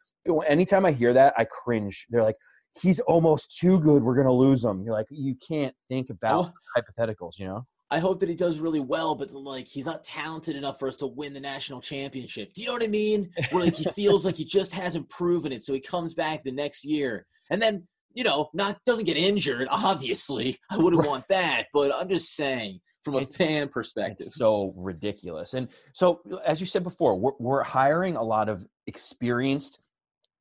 anytime 0.45 0.85
I 0.85 0.91
hear 0.91 1.13
that, 1.13 1.33
I 1.37 1.45
cringe. 1.45 2.05
They're 2.09 2.23
like, 2.23 2.35
he's 2.81 2.99
almost 2.99 3.57
too 3.57 3.79
good. 3.79 4.03
We're 4.03 4.15
going 4.15 4.27
to 4.27 4.33
lose 4.33 4.61
him. 4.61 4.83
You're 4.83 4.93
like, 4.93 5.07
you 5.09 5.35
can't 5.35 5.73
think 5.87 6.09
about 6.09 6.51
oh. 6.51 6.81
hypotheticals, 6.81 7.37
you 7.37 7.45
know? 7.45 7.65
I 7.91 7.99
hope 7.99 8.19
that 8.19 8.29
he 8.29 8.35
does 8.35 8.59
really 8.59 8.79
well, 8.79 9.15
but 9.15 9.31
like 9.31 9.67
he's 9.67 9.85
not 9.85 10.03
talented 10.03 10.55
enough 10.55 10.79
for 10.79 10.87
us 10.87 10.97
to 10.97 11.07
win 11.07 11.33
the 11.33 11.39
national 11.39 11.81
championship. 11.81 12.53
Do 12.53 12.61
you 12.61 12.67
know 12.67 12.73
what 12.73 12.83
I 12.83 12.87
mean? 12.87 13.29
Where 13.51 13.63
like 13.63 13.75
he 13.75 13.85
feels 13.85 14.25
like 14.25 14.35
he 14.35 14.45
just 14.45 14.73
hasn't 14.73 15.09
proven 15.09 15.51
it, 15.51 15.63
so 15.63 15.73
he 15.73 15.79
comes 15.79 16.13
back 16.13 16.43
the 16.43 16.51
next 16.51 16.83
year, 16.83 17.25
and 17.51 17.61
then 17.61 17.87
you 18.15 18.23
know, 18.23 18.49
not 18.53 18.77
doesn't 18.85 19.05
get 19.05 19.17
injured. 19.17 19.67
Obviously, 19.71 20.57
I 20.71 20.77
wouldn't 20.77 21.01
right. 21.01 21.09
want 21.09 21.27
that, 21.29 21.67
but 21.73 21.93
I'm 21.93 22.09
just 22.09 22.35
saying 22.35 22.79
from 23.03 23.15
a 23.15 23.19
it's, 23.19 23.37
fan 23.37 23.69
perspective. 23.69 24.29
so 24.31 24.73
ridiculous, 24.75 25.53
and 25.53 25.67
so 25.93 26.21
as 26.45 26.59
you 26.59 26.65
said 26.65 26.83
before, 26.83 27.19
we're, 27.19 27.33
we're 27.39 27.63
hiring 27.63 28.15
a 28.15 28.23
lot 28.23 28.49
of 28.49 28.65
experienced 28.87 29.79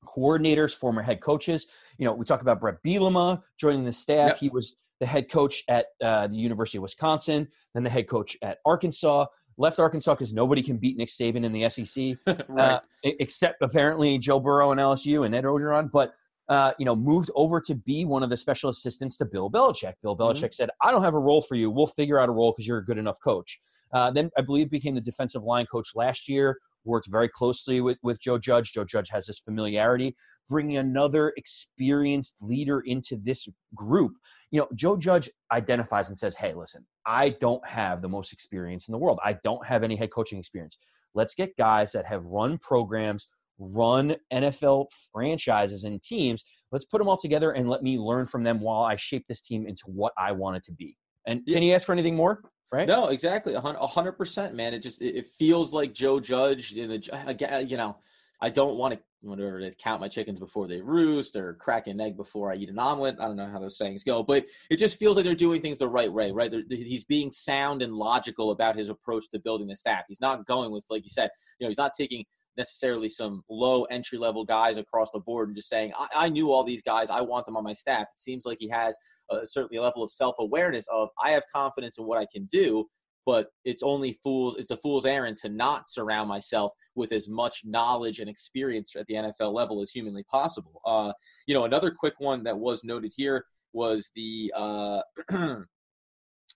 coordinators, 0.07 0.75
former 0.75 1.03
head 1.03 1.21
coaches. 1.21 1.67
You 1.99 2.07
know, 2.07 2.15
we 2.15 2.25
talk 2.25 2.43
about 2.43 2.61
Bret 2.61 2.77
Bielema 2.87 3.43
joining 3.59 3.85
the 3.85 3.93
staff. 3.93 4.31
Yep. 4.31 4.39
He 4.39 4.49
was 4.49 4.77
the 5.05 5.11
head 5.11 5.31
coach 5.31 5.63
at 5.69 5.87
uh, 6.03 6.27
the 6.27 6.37
University 6.37 6.79
of 6.79 6.83
Wisconsin, 6.83 7.47
then 7.75 7.83
the 7.83 7.91
head 7.91 8.09
coach 8.09 8.39
at 8.41 8.59
Arkansas. 8.65 9.27
Left 9.57 9.79
Arkansas 9.79 10.15
because 10.15 10.33
nobody 10.33 10.63
can 10.63 10.79
beat 10.79 10.97
Nick 10.97 11.11
Saban 11.11 11.45
in 11.45 11.53
the 11.53 11.69
SEC, 11.69 12.17
right. 12.49 12.59
uh, 12.59 12.81
except 13.05 13.63
apparently 13.63 14.19
Joe 14.19 14.41
Burrow 14.41 14.73
and 14.73 14.81
LSU 14.81 15.27
and 15.27 15.35
Ed 15.35 15.45
Orgeron. 15.45 15.93
But 15.93 16.15
uh, 16.49 16.73
you 16.79 16.85
know, 16.85 16.97
moved 16.97 17.31
over 17.37 17.61
to 17.61 17.75
be 17.75 18.05
one 18.05 18.23
of 18.23 18.31
the 18.31 18.37
special 18.37 18.71
assistants 18.71 19.17
to 19.19 19.25
Bill 19.25 19.51
Belichick. 19.51 19.95
Bill 20.03 20.17
mm-hmm. 20.17 20.23
Belichick 20.23 20.47
mm-hmm. 20.47 20.53
said, 20.53 20.71
"I 20.83 20.91
don't 20.91 21.05
have 21.05 21.15
a 21.15 21.19
role 21.21 21.41
for 21.41 21.55
you. 21.55 21.71
We'll 21.71 21.87
figure 21.87 22.19
out 22.19 22.29
a 22.29 22.33
role 22.33 22.53
because 22.53 22.67
you're 22.67 22.79
a 22.79 22.85
good 22.85 22.99
enough 22.99 23.21
coach." 23.23 23.61
Uh, 23.93 24.11
then 24.11 24.31
I 24.37 24.41
believe 24.41 24.71
became 24.71 24.97
the 24.97 25.01
defensive 25.01 25.45
line 25.45 25.67
coach 25.67 25.91
last 25.95 26.29
year. 26.29 26.59
Worked 26.85 27.09
very 27.11 27.29
closely 27.29 27.81
with 27.81 27.99
with 28.03 28.21
Joe 28.21 28.39
Judge. 28.39 28.73
Joe 28.73 28.85
Judge 28.85 29.09
has 29.11 29.27
this 29.27 29.39
familiarity. 29.39 30.15
Bringing 30.49 30.77
another 30.77 31.33
experienced 31.37 32.35
leader 32.41 32.81
into 32.81 33.17
this 33.23 33.49
group. 33.75 34.13
You 34.51 34.61
know, 34.61 34.69
Joe 34.75 34.97
Judge 34.97 35.31
identifies 35.53 36.09
and 36.09 36.19
says, 36.19 36.37
"Hey, 36.37 36.55
listen, 36.55 36.87
I 37.07 37.31
don't 37.41 37.67
have 37.67 38.03
the 38.03 38.09
most 38.09 38.33
experience 38.33 38.89
in 38.89 38.93
the 38.93 38.99
world. 38.99 39.19
I 39.25 39.39
don't 39.43 39.65
have 39.67 39.83
any 39.83 39.97
head 39.97 40.13
coaching 40.13 40.39
experience. 40.39 40.77
Let's 41.15 41.35
get 41.35 41.57
guys 41.57 41.93
that 41.93 42.07
have 42.07 42.25
run 42.25 42.59
programs." 42.59 43.29
run 43.59 44.17
NFL 44.33 44.87
franchises 45.13 45.85
and 45.85 46.03
teams. 46.03 46.45
Let's 46.73 46.85
put 46.85 46.99
them 46.99 47.09
all 47.09 47.17
together 47.17 47.53
and 47.53 47.69
let 47.69 47.83
me 47.83 47.99
learn 47.99 48.27
from 48.27 48.43
them 48.43 48.59
while 48.59 48.83
I 48.83 48.97
shape 48.97 49.25
this 49.29 49.41
team 49.41 49.67
into 49.67 49.85
what 49.87 50.13
I 50.19 50.33
want 50.33 50.57
it 50.57 50.65
to 50.65 50.73
be. 50.73 50.97
And 51.27 51.43
yeah. 51.47 51.55
can 51.55 51.63
you 51.63 51.75
ask 51.75 51.87
for 51.87 51.93
anything 51.93 52.17
more? 52.17 52.43
Right? 52.75 52.89
No, 52.89 53.07
exactly. 53.07 53.55
A 53.55 53.61
hundred 53.61 54.13
percent, 54.13 54.57
man. 54.57 54.75
It 54.75 54.81
just, 54.81 55.01
it 55.01 55.27
feels 55.39 55.73
like 55.73 55.95
Joe 55.95 56.19
Judge, 56.19 56.73
you 56.73 56.87
know, 56.89 57.97
I 58.41 58.51
don't 58.51 58.77
want 58.77 58.95
to, 58.95 59.01
whatever 59.21 59.61
it 59.61 59.65
is, 59.65 59.77
count 59.77 60.01
my 60.01 60.09
chickens 60.09 60.41
before 60.41 60.67
they 60.67 60.81
roost 60.81 61.37
or 61.37 61.55
crack 61.55 61.87
an 61.87 62.01
egg 62.01 62.17
before 62.17 62.53
I 62.53 62.57
eat 62.57 62.69
an 62.69 62.79
omelet. 62.81 63.17
I 63.21 63.27
don't 63.27 63.37
know 63.37 63.49
how 63.49 63.61
those 63.61 63.79
sayings 63.79 64.03
go, 64.03 64.25
but 64.25 64.45
it 64.71 64.77
just 64.79 64.99
feels 64.99 65.17
like 65.17 65.25
they're 65.25 65.37
doing 65.37 65.63
things 65.63 65.79
the 65.79 65.89
right 65.89 66.13
way, 66.13 66.33
right? 66.33 66.51
They're, 66.51 66.65
he's 66.69 67.05
being 67.05 67.31
sound 67.31 67.81
and 67.81 67.95
logical 67.95 68.51
about 68.51 68.77
his 68.77 68.89
approach 68.89 69.31
to 69.31 69.39
building 69.39 69.69
the 69.69 69.77
staff. 69.77 70.03
He's 70.09 70.21
not 70.21 70.45
going 70.45 70.73
with, 70.73 70.85
like 70.91 71.05
you 71.05 71.11
said, 71.11 71.31
you 71.61 71.65
know, 71.65 71.71
he's 71.71 71.79
not 71.79 71.93
taking 71.97 72.25
necessarily 72.57 73.09
some 73.09 73.43
low 73.49 73.85
entry 73.85 74.19
level 74.19 74.45
guys 74.45 74.77
across 74.77 75.11
the 75.11 75.21
board 75.21 75.49
and 75.49 75.57
just 75.57 75.69
saying, 75.69 75.93
I, 75.99 76.27
I, 76.27 76.29
knew 76.29 76.53
all 76.53 76.65
these 76.65 76.83
guys, 76.83 77.11
I 77.11 77.21
want 77.21 77.47
them 77.47 77.57
on 77.57 77.65
my 77.65 77.73
staff. 77.73 78.07
It 78.13 78.21
seems 78.21 78.47
like 78.47 78.59
he 78.61 78.69
has 78.69 78.97
a, 79.31 79.47
certainly 79.47 79.79
a 79.79 79.83
level 79.83 80.03
of 80.03 80.11
self 80.11 80.37
awareness 80.39 80.87
of, 80.93 81.09
I 81.23 81.31
have 81.31 81.45
confidence 81.53 81.99
in 81.99 82.05
what 82.05 82.19
I 82.19 82.27
can 82.33 82.47
do, 82.47 82.87
but 83.27 83.49
it's 83.65 83.83
only 83.83 84.13
fools, 84.23 84.57
it's 84.57 84.71
a 84.71 84.77
fool's 84.77 85.07
errand 85.07 85.37
to 85.39 85.49
not 85.49 85.89
surround 85.89 86.29
myself 86.29 86.73
with 86.95 87.13
as 87.13 87.29
much 87.29 87.63
knowledge 87.65 88.21
and 88.21 88.29
experience 88.29 88.95
at 88.97 89.07
the 89.07 89.15
NFL 89.15 89.53
level 89.53 89.81
as 89.81 89.91
humanly 89.91 90.25
possible. 90.25 90.81
Uh, 90.85 91.13
you 91.47 91.55
know, 91.55 91.65
another 91.65 91.91
quick 91.91 92.15
one 92.19 92.45
that 92.45 92.57
was 92.57 92.85
noted 92.85 93.13
here 93.17 93.45
was 93.73 94.11
the 94.15 94.53
uh, 94.57 95.01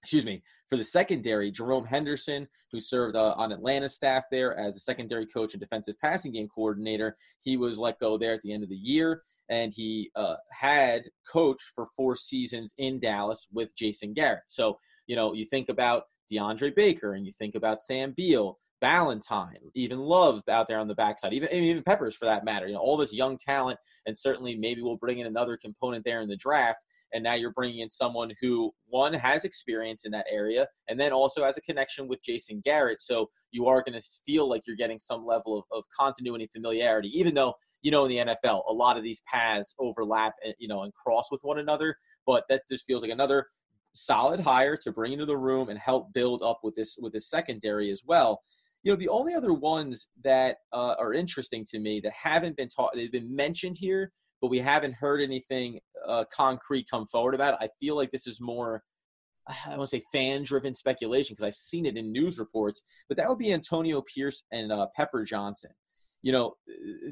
excuse 0.03 0.25
me, 0.25 0.43
for 0.69 0.77
the 0.77 0.85
secondary, 0.85 1.51
Jerome 1.51 1.85
Henderson, 1.85 2.47
who 2.71 2.81
served 2.81 3.17
uh, 3.17 3.35
on 3.37 3.53
Atlanta 3.53 3.89
staff 3.89 4.25
there 4.31 4.57
as 4.57 4.77
a 4.77 4.81
secondary 4.81 5.27
coach 5.27 5.55
and 5.55 5.61
defensive 5.61 5.97
passing 6.01 6.33
game 6.33 6.49
coordinator, 6.49 7.17
he 7.41 7.57
was 7.57 7.79
let 7.79 7.99
go 7.99 8.19
there 8.19 8.35
at 8.35 8.43
the 8.43 8.53
end 8.53 8.63
of 8.63 8.69
the 8.69 8.77
year. 8.77 9.23
And 9.51 9.73
he 9.75 10.11
uh, 10.15 10.37
had 10.53 11.05
coached 11.31 11.73
for 11.75 11.87
four 11.97 12.15
seasons 12.15 12.75
in 12.77 13.01
Dallas 13.01 13.47
with 13.53 13.75
Jason 13.77 14.13
Garrett. 14.13 14.43
So, 14.47 14.79
you 15.07 15.17
know, 15.17 15.33
you 15.33 15.47
think 15.47 15.71
about 15.71 16.05
DeAndre 16.31 16.75
Baker 16.77 17.15
and 17.15 17.25
you 17.25 17.33
think 17.33 17.55
about 17.55 17.81
Sam 17.81 18.13
Beal, 18.15 18.59
Ballentine, 18.83 19.57
even 19.75 19.99
Love 19.99 20.43
out 20.49 20.69
there 20.69 20.79
on 20.79 20.87
the 20.87 20.95
backside, 20.95 21.33
even 21.33 21.51
even 21.51 21.83
Peppers 21.83 22.15
for 22.15 22.27
that 22.27 22.45
matter. 22.45 22.67
You 22.67 22.75
know, 22.75 22.81
all 22.81 22.97
this 22.97 23.15
young 23.15 23.39
talent, 23.39 23.79
and 24.07 24.17
certainly 24.17 24.55
maybe 24.55 24.83
we'll 24.83 24.97
bring 24.97 25.19
in 25.19 25.27
another 25.27 25.57
component 25.57 26.05
there 26.05 26.21
in 26.21 26.29
the 26.29 26.37
draft 26.37 26.79
and 27.13 27.25
now 27.25 27.35
you're 27.35 27.53
bringing 27.53 27.81
in 27.81 27.91
someone 27.91 28.33
who 28.41 28.71
one 28.87 29.15
has 29.15 29.45
experience 29.45 30.05
in 30.05 30.13
that 30.13 30.27
area 30.31 30.67
and 30.89 30.99
then 30.99 31.13
also 31.13 31.45
has 31.45 31.57
a 31.57 31.63
connection 31.63 32.09
with 32.09 32.23
jason 32.23 32.61
garrett. 32.65 33.01
So 33.01 33.29
you 33.51 33.67
are 33.67 33.83
going 33.83 33.99
to 33.99 34.07
feel 34.27 34.49
like 34.49 34.63
you're 34.67 34.77
getting 34.77 34.99
some 34.99 35.25
level 35.25 35.59
of, 35.59 35.65
of 35.77 35.85
continuity 35.99 36.49
familiarity 36.53 37.11
even 37.15 37.35
though 37.35 37.55
you 37.83 37.91
know 37.91 38.05
in 38.05 38.11
the 38.11 38.35
nfl 38.45 38.63
a 38.69 38.73
lot 38.73 38.97
of 38.97 39.03
these 39.03 39.23
paths 39.27 39.75
overlap 39.79 40.35
and 40.45 40.55
you 40.59 40.69
know 40.69 40.83
and 40.83 40.93
cross 40.95 41.31
with 41.31 41.41
one 41.43 41.59
another 41.59 41.97
but 42.27 42.45
that 42.49 42.61
just 42.69 42.85
feels 42.85 43.03
like 43.03 43.11
another 43.11 43.47
solid 43.95 44.41
hire 44.41 44.77
to 44.77 44.93
bring 44.93 45.13
into 45.13 45.27
the 45.27 45.37
room 45.37 45.69
and 45.69 45.79
help 45.79 46.13
build 46.13 46.43
up 46.43 46.61
with 46.63 46.75
this 46.75 46.97
with 47.01 47.13
this 47.13 47.29
secondary 47.29 47.91
as 47.91 48.03
well. 48.07 48.41
You 48.83 48.93
know 48.93 48.97
the 48.97 49.09
only 49.09 49.35
other 49.35 49.53
ones 49.53 50.09
that 50.23 50.59
uh, 50.73 50.95
are 50.99 51.13
interesting 51.13 51.65
to 51.71 51.79
me 51.79 52.01
that 52.05 52.13
haven't 52.13 52.57
been 52.57 52.69
taught 52.69 52.93
they've 52.95 53.11
been 53.13 53.35
mentioned 53.35 53.77
here 53.79 54.13
but 54.41 54.49
we 54.49 54.59
haven't 54.59 54.95
heard 54.95 55.21
anything 55.21 55.81
uh, 56.07 56.25
concrete 56.33 56.87
come 56.91 57.07
forward 57.07 57.35
about 57.35 57.55
it. 57.55 57.61
I 57.61 57.69
feel 57.81 57.97
like 57.97 58.11
this 58.11 58.27
is 58.27 58.41
more, 58.41 58.83
I 59.47 59.77
want 59.77 59.91
to 59.91 59.99
say 59.99 60.05
fan 60.13 60.43
driven 60.43 60.75
speculation 60.75 61.35
because 61.35 61.47
I've 61.47 61.55
seen 61.55 61.87
it 61.87 61.97
in 61.97 62.13
news 62.13 62.39
reports, 62.39 62.83
but 63.09 63.17
that 63.17 63.29
would 63.29 63.39
be 63.39 63.53
Antonio 63.53 64.03
Pierce 64.03 64.43
and 64.53 64.71
uh, 64.71 64.87
Pepper 64.97 65.25
Johnson. 65.25 65.71
You 66.23 66.33
know, 66.33 66.55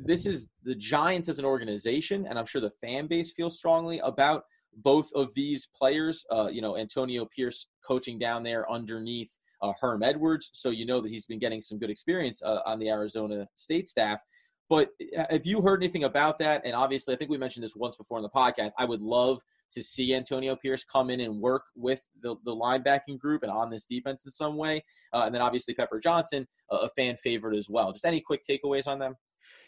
this 0.04 0.26
is 0.26 0.50
the 0.64 0.74
Giants 0.74 1.28
as 1.28 1.38
an 1.38 1.44
organization, 1.44 2.26
and 2.26 2.38
I'm 2.38 2.46
sure 2.46 2.60
the 2.60 2.72
fan 2.82 3.06
base 3.06 3.32
feels 3.32 3.56
strongly 3.56 4.00
about 4.00 4.42
both 4.78 5.08
of 5.14 5.32
these 5.34 5.68
players. 5.74 6.24
Uh, 6.30 6.48
you 6.50 6.60
know, 6.60 6.76
Antonio 6.76 7.26
Pierce 7.34 7.68
coaching 7.86 8.18
down 8.18 8.42
there 8.42 8.70
underneath 8.70 9.30
uh, 9.62 9.72
Herm 9.80 10.02
Edwards, 10.02 10.50
so 10.52 10.70
you 10.70 10.84
know 10.84 11.00
that 11.00 11.08
he's 11.08 11.26
been 11.26 11.38
getting 11.38 11.60
some 11.60 11.78
good 11.78 11.88
experience 11.88 12.42
uh, 12.42 12.60
on 12.66 12.78
the 12.78 12.90
Arizona 12.90 13.46
State 13.54 13.88
staff. 13.88 14.20
But 14.68 14.90
uh, 15.16 15.24
have 15.30 15.46
you 15.46 15.60
heard 15.60 15.82
anything 15.82 16.04
about 16.04 16.38
that? 16.40 16.62
And 16.64 16.74
obviously, 16.74 17.14
I 17.14 17.16
think 17.16 17.30
we 17.30 17.38
mentioned 17.38 17.64
this 17.64 17.76
once 17.76 17.96
before 17.96 18.18
in 18.18 18.22
the 18.22 18.30
podcast. 18.30 18.70
I 18.78 18.84
would 18.84 19.00
love 19.00 19.40
to 19.72 19.82
see 19.82 20.14
Antonio 20.14 20.56
Pierce 20.56 20.84
come 20.84 21.10
in 21.10 21.20
and 21.20 21.40
work 21.40 21.64
with 21.76 22.02
the, 22.22 22.36
the 22.44 22.54
linebacking 22.54 23.18
group 23.18 23.42
and 23.42 23.52
on 23.52 23.70
this 23.70 23.86
defense 23.86 24.24
in 24.24 24.30
some 24.32 24.56
way. 24.56 24.84
Uh, 25.12 25.22
and 25.26 25.34
then 25.34 25.42
obviously 25.42 25.74
Pepper 25.74 26.00
Johnson, 26.00 26.46
a, 26.70 26.76
a 26.76 26.88
fan 26.90 27.16
favorite 27.16 27.56
as 27.56 27.68
well. 27.68 27.92
Just 27.92 28.04
any 28.04 28.20
quick 28.20 28.42
takeaways 28.48 28.86
on 28.86 28.98
them? 28.98 29.16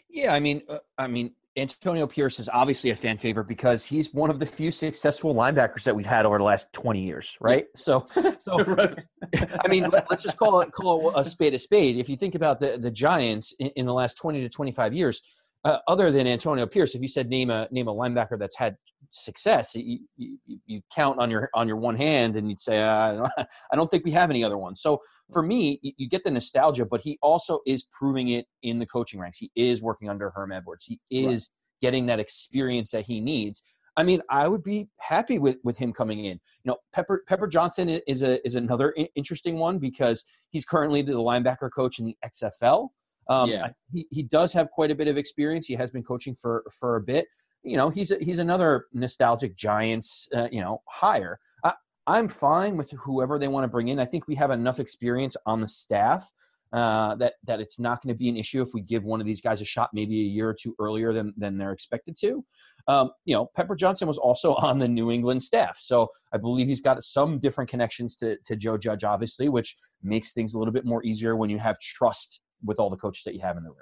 Yeah, 0.09 0.33
I 0.33 0.39
mean, 0.39 0.63
uh, 0.67 0.79
I 0.97 1.07
mean, 1.07 1.33
Antonio 1.57 2.07
Pierce 2.07 2.39
is 2.39 2.47
obviously 2.49 2.91
a 2.91 2.95
fan 2.95 3.17
favorite 3.17 3.47
because 3.47 3.83
he's 3.83 4.13
one 4.13 4.29
of 4.29 4.39
the 4.39 4.45
few 4.45 4.71
successful 4.71 5.33
linebackers 5.33 5.83
that 5.83 5.95
we've 5.95 6.05
had 6.05 6.25
over 6.25 6.37
the 6.37 6.43
last 6.43 6.71
20 6.73 7.01
years, 7.01 7.35
right? 7.41 7.65
So, 7.75 8.07
so 8.39 8.59
I 9.35 9.67
mean, 9.67 9.89
let, 9.89 10.09
us 10.11 10.23
just 10.23 10.37
call 10.37 10.61
it 10.61 10.71
call 10.71 11.09
it 11.09 11.13
a 11.19 11.25
spade 11.25 11.53
a 11.53 11.59
spade. 11.59 11.97
If 11.97 12.07
you 12.09 12.17
think 12.17 12.35
about 12.35 12.59
the 12.59 12.77
the 12.77 12.91
Giants 12.91 13.53
in, 13.59 13.67
in 13.75 13.85
the 13.85 13.93
last 13.93 14.17
20 14.17 14.41
to 14.41 14.49
25 14.49 14.93
years, 14.93 15.21
uh, 15.65 15.77
other 15.87 16.11
than 16.11 16.25
Antonio 16.25 16.65
Pierce, 16.65 16.95
if 16.95 17.01
you 17.01 17.07
said 17.07 17.29
name 17.29 17.49
a 17.49 17.67
name 17.71 17.87
a 17.87 17.93
linebacker 17.93 18.39
that's 18.39 18.55
had 18.55 18.77
success, 19.11 19.75
you, 19.75 19.99
you, 20.15 20.37
you 20.65 20.81
count 20.93 21.19
on 21.19 21.29
your 21.29 21.49
on 21.53 21.67
your 21.67 21.77
one 21.77 21.95
hand, 21.95 22.35
and 22.37 22.49
you'd 22.49 22.61
say, 22.61 22.81
uh, 22.81 23.27
I 23.37 23.75
don't 23.75 23.87
think 23.91 24.05
we 24.05 24.11
have 24.11 24.29
any 24.29 24.43
other 24.43 24.57
ones. 24.57 24.81
So 24.81 25.01
for 25.31 25.41
me, 25.41 25.79
you 25.81 26.07
get 26.07 26.23
the 26.23 26.31
nostalgia, 26.31 26.85
but 26.85 27.01
he 27.01 27.17
also 27.21 27.59
is 27.67 27.83
proving 27.91 28.29
it 28.29 28.45
in 28.63 28.79
the 28.79 28.85
coaching 28.85 29.19
ranks. 29.19 29.37
He 29.37 29.51
is 29.55 29.81
working 29.81 30.09
under 30.09 30.29
Herm 30.29 30.51
Edwards. 30.51 30.85
He 30.85 30.99
is 31.09 31.49
right. 31.81 31.87
getting 31.87 32.05
that 32.05 32.19
experience 32.19 32.91
that 32.91 33.05
he 33.05 33.19
needs. 33.19 33.61
I 33.97 34.03
mean, 34.03 34.21
I 34.29 34.47
would 34.47 34.63
be 34.63 34.87
happy 34.99 35.39
with 35.39 35.57
with 35.65 35.77
him 35.77 35.91
coming 35.91 36.19
in. 36.19 36.39
You 36.63 36.71
know, 36.71 36.77
Pepper 36.93 37.23
Pepper 37.27 37.47
Johnson 37.47 37.89
is 37.89 38.21
a 38.21 38.45
is 38.47 38.55
another 38.55 38.95
interesting 39.15 39.57
one 39.57 39.77
because 39.77 40.23
he's 40.51 40.63
currently 40.63 41.01
the 41.01 41.13
linebacker 41.13 41.69
coach 41.75 41.99
in 41.99 42.05
the 42.05 42.15
XFL. 42.23 42.89
Um, 43.29 43.49
yeah. 43.49 43.69
he, 43.93 44.07
he 44.09 44.23
does 44.23 44.51
have 44.53 44.71
quite 44.71 44.91
a 44.91 44.95
bit 44.95 45.07
of 45.07 45.15
experience. 45.15 45.67
He 45.67 45.75
has 45.75 45.91
been 45.91 46.03
coaching 46.03 46.35
for 46.35 46.63
for 46.77 46.95
a 46.95 47.01
bit. 47.01 47.27
You 47.63 47.77
know, 47.77 47.89
he's 47.89 48.11
a, 48.11 48.17
he's 48.19 48.39
another 48.39 48.87
nostalgic 48.93 49.55
Giants. 49.55 50.27
Uh, 50.35 50.47
you 50.51 50.61
know, 50.61 50.81
hire. 50.87 51.39
I, 51.63 51.73
I'm 52.07 52.27
fine 52.27 52.75
with 52.75 52.89
whoever 52.91 53.37
they 53.37 53.47
want 53.47 53.65
to 53.65 53.67
bring 53.67 53.89
in. 53.89 53.99
I 53.99 54.05
think 54.05 54.27
we 54.27 54.35
have 54.35 54.51
enough 54.51 54.79
experience 54.79 55.37
on 55.45 55.61
the 55.61 55.67
staff 55.67 56.29
uh, 56.73 57.15
that 57.15 57.33
that 57.45 57.59
it's 57.59 57.79
not 57.79 58.01
going 58.01 58.13
to 58.13 58.17
be 58.17 58.29
an 58.29 58.37
issue 58.37 58.61
if 58.61 58.69
we 58.73 58.81
give 58.81 59.03
one 59.03 59.19
of 59.19 59.25
these 59.25 59.41
guys 59.41 59.61
a 59.61 59.65
shot 59.65 59.89
maybe 59.93 60.19
a 60.21 60.23
year 60.23 60.49
or 60.49 60.53
two 60.53 60.75
earlier 60.79 61.13
than 61.13 61.33
than 61.37 61.57
they're 61.57 61.71
expected 61.71 62.15
to. 62.21 62.43
Um, 62.87 63.11
you 63.25 63.35
know, 63.35 63.49
Pepper 63.55 63.75
Johnson 63.75 64.07
was 64.07 64.17
also 64.17 64.53
on 64.55 64.79
the 64.79 64.87
New 64.87 65.11
England 65.11 65.43
staff, 65.43 65.77
so 65.79 66.07
I 66.33 66.37
believe 66.37 66.67
he's 66.67 66.81
got 66.81 67.03
some 67.03 67.39
different 67.39 67.69
connections 67.69 68.15
to 68.17 68.37
to 68.45 68.55
Joe 68.55 68.77
Judge, 68.77 69.03
obviously, 69.03 69.49
which 69.49 69.75
makes 70.03 70.33
things 70.33 70.53
a 70.53 70.59
little 70.59 70.73
bit 70.73 70.85
more 70.85 71.03
easier 71.03 71.35
when 71.35 71.49
you 71.49 71.59
have 71.59 71.79
trust 71.79 72.39
with 72.63 72.79
all 72.79 72.89
the 72.89 72.97
coaches 72.97 73.23
that 73.23 73.33
you 73.33 73.41
have 73.41 73.57
in 73.57 73.63
the 73.63 73.69
room. 73.69 73.79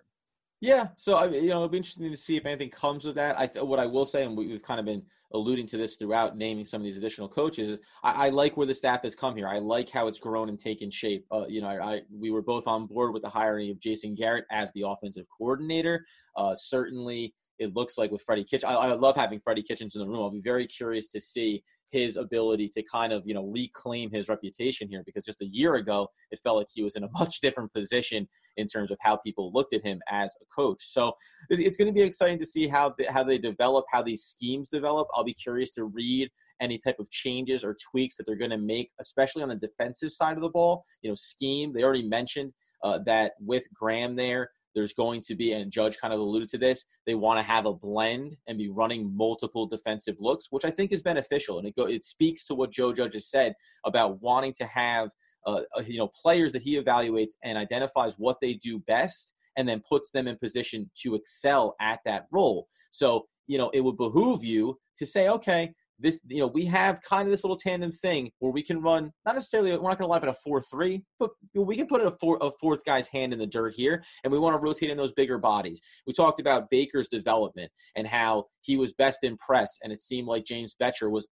Yeah, 0.60 0.88
so 0.96 1.16
I, 1.16 1.28
you 1.28 1.50
know, 1.50 1.58
it'll 1.58 1.70
be 1.70 1.78
interesting 1.78 2.10
to 2.10 2.18
see 2.18 2.36
if 2.36 2.46
anything 2.46 2.72
comes 2.72 3.06
of 3.06 3.16
that. 3.16 3.40
I 3.40 3.46
th- 3.46 3.64
what 3.64 3.80
I 3.80 3.86
will 3.86 4.06
say, 4.06 4.24
and 4.24 4.36
we, 4.36 4.52
have 4.52 4.64
kind 4.64 4.80
of 4.80 4.88
been 4.88 5.04
alluding 5.34 5.68
to 5.68 5.78
this 5.78 5.98
throughout 5.98 6.36
naming 6.36 6.66
some 6.66 6.82
of 6.82 6.86
these 6.86 6.98
additional 6.98 7.30
coaches, 7.30 7.70
is 7.70 7.80
I, 8.02 8.28
I 8.28 8.30
like 8.30 8.58
where 8.58 8.66
the 8.66 8.74
staff 8.74 9.04
has 9.04 9.16
come 9.16 9.36
here. 9.36 9.48
I 9.48 9.60
like 9.60 9.90
how 9.90 10.08
it's 10.08 10.18
grown 10.18 10.50
and 10.50 10.60
taken 10.60 10.90
shape. 10.90 11.26
Uh, 11.32 11.46
you 11.48 11.62
know, 11.62 11.68
I, 11.68 11.96
I, 11.96 12.02
we 12.12 12.32
were 12.32 12.42
both 12.42 12.66
on 12.66 12.88
board 12.88 13.14
with 13.14 13.22
the 13.22 13.30
hiring 13.30 13.70
of 13.70 13.80
Jason 13.80 14.16
Garrett 14.16 14.46
as 14.50 14.72
the 14.74 14.82
offensive 14.88 15.28
coordinator. 15.38 16.04
Uh, 16.36 16.56
certainly, 16.56 17.36
it 17.60 17.76
looks 17.76 17.98
like 17.98 18.12
with 18.12 18.24
Freddie 18.24 18.44
Kitchens. 18.44 18.66
I, 18.72 18.74
I 18.74 18.94
love 18.94 19.16
having 19.16 19.40
Freddie 19.40 19.64
Kitchens 19.64 19.96
in 19.96 20.02
the 20.02 20.08
room. 20.08 20.22
I'll 20.22 20.32
be 20.32 20.42
very 20.42 20.66
curious 20.66 21.08
to 21.10 21.22
see 21.22 21.64
his 21.92 22.18
ability 22.18 22.68
to 22.68 22.84
kind 22.84 23.14
of 23.14 23.24
you 23.26 23.34
know 23.34 23.46
reclaim 23.46 24.12
his 24.12 24.28
reputation 24.28 24.88
here 24.90 25.04
because 25.06 25.24
just 25.24 25.42
a 25.42 25.46
year 25.46 25.76
ago 25.76 26.08
it 26.32 26.40
felt 26.44 26.58
like 26.58 26.68
he 26.74 26.84
was 26.84 26.96
in 26.96 27.04
a 27.04 27.10
much 27.20 27.40
different 27.42 27.72
position 27.74 28.28
in 28.58 28.68
terms 28.68 28.92
of 28.92 28.98
how 29.02 29.18
people 29.18 29.52
looked 29.54 29.74
at 29.74 29.84
him 29.84 30.02
as 30.10 30.36
a 30.42 30.46
coach. 30.54 30.82
So 30.82 31.14
it's 31.50 31.78
going 31.78 31.88
to 31.88 31.94
be 31.94 32.02
exciting 32.02 32.40
to 32.40 32.46
see 32.46 32.68
how 32.68 32.94
they, 32.98 33.06
how 33.06 33.24
they 33.24 33.38
develop 33.38 33.86
how 33.92 34.02
these 34.02 34.24
schemes 34.24 34.70
develop. 34.70 35.08
I'll 35.14 35.24
be 35.24 35.34
curious 35.34 35.72
to 35.72 35.86
read 35.86 36.30
any 36.60 36.80
type 36.80 36.98
of 37.00 37.10
changes 37.12 37.64
or 37.64 37.78
tweaks 37.92 38.18
that 38.18 38.26
they're 38.26 38.36
going 38.36 38.52
to 38.52 38.58
make 38.58 38.90
especially 39.00 39.44
on 39.44 39.50
the 39.50 39.56
defensive 39.56 40.12
side 40.12 40.38
of 40.38 40.44
the 40.44 40.50
ball. 40.50 40.84
You 41.02 41.12
know 41.12 41.16
scheme 41.16 41.74
they 41.74 41.84
already 41.84 42.08
mentioned 42.08 42.54
uh, 42.84 43.00
that 43.06 43.34
with 43.40 43.64
graham 43.74 44.16
there 44.16 44.50
there's 44.78 44.94
going 44.94 45.22
to 45.22 45.34
be, 45.34 45.54
and 45.54 45.72
Judge 45.72 45.98
kind 45.98 46.14
of 46.14 46.20
alluded 46.20 46.50
to 46.50 46.58
this, 46.60 46.86
they 47.08 47.16
want 47.16 47.40
to 47.40 47.44
have 47.44 47.66
a 47.66 47.74
blend 47.74 48.38
and 48.48 48.60
be 48.60 48.70
running 48.70 49.12
multiple 49.18 49.66
defensive 49.66 50.16
looks, 50.20 50.48
which 50.52 50.66
I 50.66 50.70
think 50.70 50.92
is 50.92 51.02
beneficial. 51.02 51.58
And 51.58 51.68
it, 51.68 51.76
go, 51.76 51.86
it 51.86 52.04
speaks 52.04 52.46
to 52.46 52.54
what 52.54 52.72
Joe 52.72 52.94
Judge 52.94 53.14
has 53.14 53.28
said 53.28 53.56
about 53.88 54.22
wanting 54.22 54.54
to 54.60 54.66
have, 54.66 55.10
uh, 55.48 55.62
uh, 55.76 55.82
you 55.88 55.98
know, 55.98 56.12
players 56.22 56.54
that 56.54 56.62
he 56.62 56.80
evaluates 56.80 57.32
and 57.44 57.58
identifies 57.58 58.20
what 58.20 58.38
they 58.40 58.54
do 58.54 58.78
best 58.78 59.34
and 59.58 59.68
then 59.68 59.82
puts 59.90 60.12
them 60.12 60.28
in 60.28 60.38
position 60.38 60.92
to 61.02 61.16
excel 61.16 61.76
at 61.82 62.00
that 62.06 62.28
role. 62.32 62.68
So, 62.92 63.26
you 63.48 63.58
know, 63.58 63.72
it 63.74 63.82
would 63.82 63.98
behoove 63.98 64.44
you 64.44 64.78
to 64.98 65.08
say, 65.08 65.28
okay, 65.28 65.74
this 66.00 66.20
you 66.28 66.40
know 66.40 66.48
we 66.48 66.66
have 66.66 67.02
kind 67.02 67.28
of 67.28 67.32
this 67.32 67.44
little 67.44 67.58
tandem 67.58 67.92
thing 67.92 68.32
where 68.40 68.52
we 68.52 68.64
can 68.64 68.82
run 68.82 69.12
not 69.26 69.36
necessarily 69.36 69.72
we're 69.72 69.90
not 69.90 69.98
going 69.98 70.08
to 70.08 70.08
line 70.08 70.18
up 70.18 70.24
at 70.24 70.30
a 70.30 70.38
four 70.44 70.62
three 70.62 71.04
but 71.20 71.32
we 71.56 71.76
can 71.76 71.88
put 71.88 72.02
a, 72.02 72.12
four, 72.20 72.38
a 72.42 72.52
fourth 72.60 72.84
guy's 72.86 73.08
hand 73.08 73.34
in 73.34 73.40
the 73.40 73.48
dirt 73.48 73.74
here 73.74 74.04
and 74.24 74.32
we 74.32 74.40
want 74.40 74.54
to 74.54 74.60
rotate 74.60 74.90
in 74.90 74.98
those 74.98 75.12
bigger 75.14 75.38
bodies. 75.38 75.82
We 76.06 76.14
talked 76.14 76.40
about 76.40 76.70
baker's 76.70 77.08
development 77.08 77.72
and 77.96 78.08
how 78.08 78.46
he 78.62 78.78
was 78.78 78.94
best 78.94 79.24
in 79.24 79.38
press 79.38 79.78
and 79.84 79.92
it 79.92 80.02
seemed 80.02 80.28
like 80.28 80.46
james 80.46 80.76
bettcher 80.82 81.10
was 81.10 81.28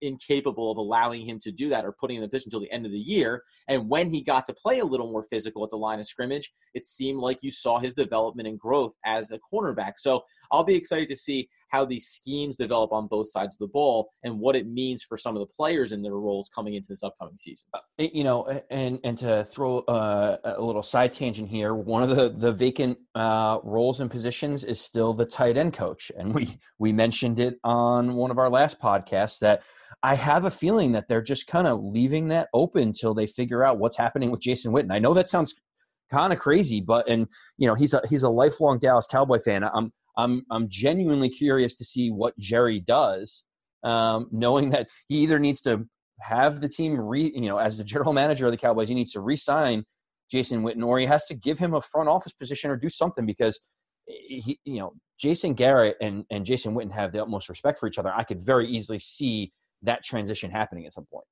incapable 0.00 0.70
of 0.70 0.78
allowing 0.78 1.26
him 1.26 1.38
to 1.40 1.52
do 1.52 1.68
that 1.68 1.84
or 1.84 1.94
putting 1.98 2.16
in 2.16 2.22
the 2.22 2.28
position 2.28 2.48
until 2.48 2.60
the 2.60 2.72
end 2.72 2.86
of 2.86 2.92
the 2.92 2.98
year 2.98 3.42
and 3.68 3.88
when 3.88 4.10
he 4.10 4.22
got 4.22 4.44
to 4.46 4.54
play 4.54 4.80
a 4.80 4.84
little 4.84 5.10
more 5.10 5.24
physical 5.24 5.64
at 5.64 5.70
the 5.70 5.76
line 5.76 6.00
of 6.00 6.06
scrimmage 6.06 6.52
it 6.74 6.86
seemed 6.86 7.18
like 7.18 7.38
you 7.42 7.50
saw 7.50 7.78
his 7.78 7.94
development 7.94 8.48
and 8.48 8.58
growth 8.58 8.92
as 9.04 9.30
a 9.30 9.38
cornerback. 9.52 9.92
So 9.98 10.22
i'll 10.52 10.64
be 10.64 10.74
excited 10.74 11.08
to 11.08 11.16
see 11.16 11.48
how 11.72 11.86
these 11.86 12.06
schemes 12.06 12.54
develop 12.54 12.92
on 12.92 13.06
both 13.06 13.30
sides 13.30 13.56
of 13.56 13.58
the 13.58 13.66
ball 13.66 14.10
and 14.22 14.38
what 14.38 14.54
it 14.54 14.66
means 14.66 15.02
for 15.02 15.16
some 15.16 15.34
of 15.34 15.40
the 15.40 15.46
players 15.46 15.90
in 15.90 16.02
their 16.02 16.12
roles 16.12 16.50
coming 16.54 16.74
into 16.74 16.88
this 16.90 17.02
upcoming 17.02 17.36
season. 17.38 17.66
Uh, 17.74 17.78
you 17.98 18.22
know, 18.22 18.60
and 18.70 19.00
and 19.04 19.18
to 19.18 19.44
throw 19.46 19.78
uh, 19.80 20.36
a 20.44 20.62
little 20.62 20.82
side 20.82 21.12
tangent 21.12 21.48
here, 21.48 21.74
one 21.74 22.02
of 22.02 22.10
the 22.10 22.34
the 22.38 22.52
vacant 22.52 22.98
uh, 23.14 23.58
roles 23.64 24.00
and 24.00 24.10
positions 24.10 24.64
is 24.64 24.80
still 24.80 25.14
the 25.14 25.24
tight 25.24 25.56
end 25.56 25.72
coach, 25.72 26.12
and 26.16 26.34
we 26.34 26.58
we 26.78 26.92
mentioned 26.92 27.40
it 27.40 27.58
on 27.64 28.14
one 28.14 28.30
of 28.30 28.38
our 28.38 28.50
last 28.50 28.80
podcasts 28.80 29.38
that. 29.40 29.62
I 30.04 30.16
have 30.16 30.46
a 30.46 30.50
feeling 30.50 30.90
that 30.92 31.06
they're 31.06 31.22
just 31.22 31.46
kind 31.46 31.68
of 31.68 31.80
leaving 31.80 32.26
that 32.28 32.48
open 32.52 32.82
until 32.82 33.14
they 33.14 33.28
figure 33.28 33.62
out 33.62 33.78
what's 33.78 33.96
happening 33.96 34.32
with 34.32 34.40
Jason 34.40 34.72
Witten. 34.72 34.90
I 34.90 34.98
know 34.98 35.14
that 35.14 35.28
sounds 35.28 35.54
kind 36.10 36.32
of 36.32 36.40
crazy, 36.40 36.80
but 36.80 37.08
and 37.08 37.28
you 37.56 37.68
know 37.68 37.74
he's 37.76 37.94
a 37.94 38.02
he's 38.08 38.24
a 38.24 38.28
lifelong 38.28 38.80
Dallas 38.80 39.06
Cowboy 39.06 39.38
fan. 39.38 39.62
I'm 39.62 39.92
I'm 40.16 40.44
I'm 40.50 40.68
genuinely 40.68 41.30
curious 41.30 41.74
to 41.76 41.84
see 41.84 42.10
what 42.10 42.38
Jerry 42.38 42.80
does, 42.80 43.44
um, 43.82 44.28
knowing 44.30 44.70
that 44.70 44.88
he 45.08 45.18
either 45.18 45.38
needs 45.38 45.60
to 45.62 45.86
have 46.20 46.60
the 46.60 46.68
team 46.68 46.98
re 46.98 47.32
you 47.34 47.48
know 47.48 47.58
as 47.58 47.78
the 47.78 47.84
general 47.84 48.12
manager 48.12 48.46
of 48.46 48.52
the 48.52 48.58
Cowboys, 48.58 48.88
he 48.88 48.94
needs 48.94 49.12
to 49.12 49.20
re-sign 49.20 49.84
Jason 50.30 50.62
Witten, 50.62 50.84
or 50.84 50.98
he 50.98 51.06
has 51.06 51.24
to 51.26 51.34
give 51.34 51.58
him 51.58 51.74
a 51.74 51.80
front 51.80 52.08
office 52.08 52.32
position 52.32 52.70
or 52.70 52.76
do 52.76 52.88
something 52.88 53.26
because 53.26 53.58
he 54.06 54.58
you 54.64 54.80
know 54.80 54.92
Jason 55.18 55.54
Garrett 55.54 55.96
and 56.00 56.24
and 56.30 56.44
Jason 56.44 56.74
Witten 56.74 56.92
have 56.92 57.12
the 57.12 57.22
utmost 57.22 57.48
respect 57.48 57.78
for 57.78 57.86
each 57.86 57.98
other. 57.98 58.12
I 58.14 58.24
could 58.24 58.42
very 58.44 58.68
easily 58.68 58.98
see 58.98 59.52
that 59.82 60.04
transition 60.04 60.50
happening 60.50 60.86
at 60.86 60.92
some 60.92 61.06
point. 61.12 61.26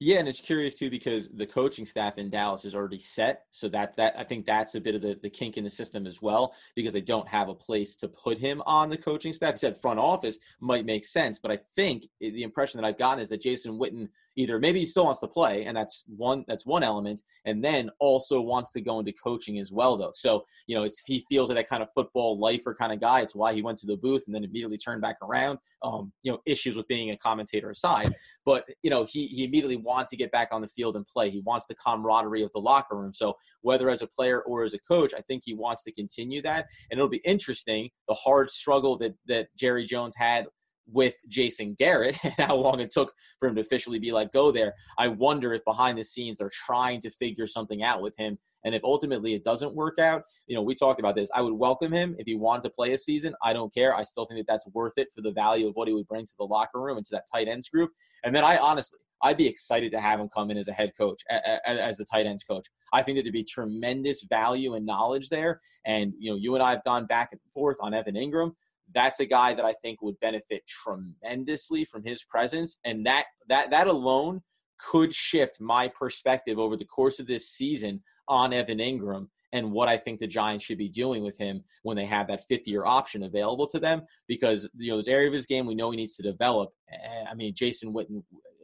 Yeah, 0.00 0.18
and 0.18 0.28
it's 0.28 0.40
curious 0.40 0.74
too 0.74 0.90
because 0.90 1.28
the 1.28 1.46
coaching 1.46 1.86
staff 1.86 2.18
in 2.18 2.30
Dallas 2.30 2.64
is 2.64 2.74
already 2.74 2.98
set. 2.98 3.44
So 3.50 3.68
that 3.70 3.96
that 3.96 4.14
I 4.18 4.24
think 4.24 4.46
that's 4.46 4.74
a 4.74 4.80
bit 4.80 4.94
of 4.94 5.02
the, 5.02 5.18
the 5.22 5.30
kink 5.30 5.56
in 5.56 5.64
the 5.64 5.70
system 5.70 6.06
as 6.06 6.20
well, 6.20 6.54
because 6.74 6.92
they 6.92 7.00
don't 7.00 7.28
have 7.28 7.48
a 7.48 7.54
place 7.54 7.96
to 7.96 8.08
put 8.08 8.38
him 8.38 8.62
on 8.66 8.90
the 8.90 8.96
coaching 8.96 9.32
staff. 9.32 9.54
He 9.54 9.58
said 9.58 9.78
front 9.78 9.98
office 9.98 10.38
might 10.60 10.86
make 10.86 11.04
sense, 11.04 11.38
but 11.38 11.50
I 11.50 11.58
think 11.76 12.04
the 12.20 12.42
impression 12.42 12.80
that 12.80 12.86
I've 12.86 12.98
gotten 12.98 13.22
is 13.22 13.28
that 13.30 13.42
Jason 13.42 13.78
Witten 13.78 14.08
either 14.36 14.58
maybe 14.58 14.80
he 14.80 14.86
still 14.86 15.04
wants 15.04 15.20
to 15.20 15.28
play 15.28 15.64
and 15.64 15.76
that's 15.76 16.04
one 16.16 16.44
that's 16.48 16.64
one 16.64 16.82
element 16.82 17.22
and 17.44 17.62
then 17.62 17.90
also 17.98 18.40
wants 18.40 18.70
to 18.70 18.80
go 18.80 18.98
into 18.98 19.12
coaching 19.12 19.58
as 19.58 19.70
well 19.70 19.96
though 19.96 20.10
so 20.14 20.44
you 20.66 20.76
know 20.76 20.84
it's 20.84 21.00
he 21.04 21.24
feels 21.28 21.48
like 21.48 21.58
that 21.58 21.68
kind 21.68 21.82
of 21.82 21.88
football 21.94 22.38
lifer 22.38 22.74
kind 22.74 22.92
of 22.92 23.00
guy 23.00 23.20
it's 23.20 23.34
why 23.34 23.52
he 23.52 23.62
went 23.62 23.76
to 23.76 23.86
the 23.86 23.96
booth 23.96 24.24
and 24.26 24.34
then 24.34 24.44
immediately 24.44 24.78
turned 24.78 25.02
back 25.02 25.16
around 25.22 25.58
um, 25.82 26.12
you 26.22 26.32
know 26.32 26.38
issues 26.46 26.76
with 26.76 26.88
being 26.88 27.10
a 27.10 27.16
commentator 27.16 27.70
aside 27.70 28.14
but 28.44 28.64
you 28.82 28.90
know 28.90 29.04
he, 29.04 29.26
he 29.26 29.44
immediately 29.44 29.76
wants 29.82 30.10
to 30.10 30.16
get 30.16 30.30
back 30.32 30.48
on 30.52 30.60
the 30.60 30.68
field 30.68 30.96
and 30.96 31.06
play 31.06 31.30
he 31.30 31.40
wants 31.40 31.66
the 31.66 31.74
camaraderie 31.74 32.42
of 32.42 32.52
the 32.52 32.60
locker 32.60 32.96
room 32.96 33.12
so 33.12 33.36
whether 33.60 33.90
as 33.90 34.02
a 34.02 34.06
player 34.06 34.42
or 34.42 34.64
as 34.64 34.74
a 34.74 34.78
coach 34.78 35.12
i 35.16 35.20
think 35.22 35.42
he 35.44 35.54
wants 35.54 35.82
to 35.82 35.92
continue 35.92 36.40
that 36.42 36.66
and 36.90 36.98
it'll 36.98 37.08
be 37.08 37.22
interesting 37.24 37.88
the 38.08 38.14
hard 38.14 38.50
struggle 38.50 38.96
that 38.96 39.14
that 39.26 39.48
jerry 39.56 39.84
jones 39.84 40.14
had 40.16 40.46
with 40.90 41.16
Jason 41.28 41.74
Garrett 41.78 42.16
and 42.24 42.34
how 42.38 42.56
long 42.56 42.80
it 42.80 42.90
took 42.90 43.12
for 43.38 43.48
him 43.48 43.54
to 43.54 43.60
officially 43.60 43.98
be 43.98 44.12
let 44.12 44.32
go 44.32 44.50
there. 44.50 44.74
I 44.98 45.08
wonder 45.08 45.54
if 45.54 45.64
behind 45.64 45.98
the 45.98 46.04
scenes 46.04 46.38
they're 46.38 46.50
trying 46.50 47.00
to 47.02 47.10
figure 47.10 47.46
something 47.46 47.82
out 47.82 48.02
with 48.02 48.16
him. 48.16 48.38
And 48.64 48.74
if 48.76 48.84
ultimately 48.84 49.34
it 49.34 49.42
doesn't 49.42 49.74
work 49.74 49.98
out, 49.98 50.22
you 50.46 50.54
know, 50.54 50.62
we 50.62 50.76
talked 50.76 51.00
about 51.00 51.16
this. 51.16 51.28
I 51.34 51.42
would 51.42 51.54
welcome 51.54 51.92
him 51.92 52.14
if 52.18 52.26
he 52.26 52.36
wanted 52.36 52.62
to 52.64 52.70
play 52.70 52.92
a 52.92 52.96
season. 52.96 53.34
I 53.42 53.52
don't 53.52 53.74
care. 53.74 53.94
I 53.94 54.04
still 54.04 54.24
think 54.24 54.38
that 54.38 54.46
that's 54.46 54.68
worth 54.68 54.98
it 54.98 55.08
for 55.12 55.20
the 55.20 55.32
value 55.32 55.66
of 55.66 55.74
what 55.74 55.88
he 55.88 55.94
would 55.94 56.06
bring 56.06 56.26
to 56.26 56.34
the 56.38 56.44
locker 56.44 56.80
room 56.80 56.96
and 56.96 57.06
to 57.06 57.10
that 57.12 57.24
tight 57.32 57.48
ends 57.48 57.68
group. 57.68 57.90
And 58.22 58.34
then 58.34 58.44
I 58.44 58.58
honestly, 58.58 59.00
I'd 59.22 59.36
be 59.36 59.46
excited 59.46 59.90
to 59.92 60.00
have 60.00 60.20
him 60.20 60.28
come 60.28 60.50
in 60.50 60.56
as 60.56 60.68
a 60.68 60.72
head 60.72 60.92
coach, 60.98 61.22
as 61.30 61.96
the 61.96 62.04
tight 62.04 62.26
ends 62.26 62.44
coach. 62.44 62.66
I 62.92 63.02
think 63.02 63.16
that 63.16 63.22
there'd 63.22 63.32
be 63.32 63.44
tremendous 63.44 64.24
value 64.24 64.74
and 64.74 64.84
knowledge 64.84 65.28
there. 65.28 65.60
And, 65.86 66.12
you 66.18 66.30
know, 66.30 66.36
you 66.36 66.54
and 66.54 66.62
I 66.62 66.70
have 66.70 66.84
gone 66.84 67.06
back 67.06 67.28
and 67.32 67.40
forth 67.54 67.76
on 67.80 67.94
Evan 67.94 68.14
Engram. 68.14 68.52
that's 68.94 69.20
a 69.20 69.26
guy 69.26 69.54
that 69.54 69.64
I 69.64 69.74
think 69.82 70.02
would 70.02 70.18
benefit 70.20 70.64
tremendously 70.66 71.84
from 71.84 72.04
his 72.04 72.24
presence, 72.24 72.78
and 72.84 73.06
that 73.06 73.26
that 73.48 73.70
that 73.70 73.86
alone 73.86 74.42
could 74.78 75.14
shift 75.14 75.60
my 75.60 75.88
perspective 75.88 76.58
over 76.58 76.76
the 76.76 76.84
course 76.84 77.20
of 77.20 77.26
this 77.26 77.48
season 77.48 78.02
on 78.28 78.52
Evan 78.52 78.78
Engram 78.78 79.28
and 79.52 79.70
what 79.70 79.88
I 79.88 79.98
think 79.98 80.18
the 80.18 80.26
Giants 80.26 80.64
should 80.64 80.78
be 80.78 80.88
doing 80.88 81.22
with 81.22 81.38
him 81.38 81.62
when 81.82 81.96
they 81.96 82.06
have 82.06 82.26
that 82.28 82.46
fifth 82.48 82.66
year 82.66 82.84
option 82.84 83.22
available 83.22 83.66
to 83.68 83.78
them. 83.78 84.02
Because 84.26 84.68
you 84.76 84.90
know, 84.90 84.96
this 84.96 85.08
area 85.08 85.28
of 85.28 85.34
his 85.34 85.46
game 85.46 85.66
we 85.66 85.74
know 85.74 85.90
he 85.90 85.96
needs 85.96 86.16
to 86.16 86.22
develop. 86.22 86.72
Eh, 86.90 87.24
I 87.30 87.34
mean, 87.34 87.54
Jason 87.54 87.92
Witten, 87.92 88.22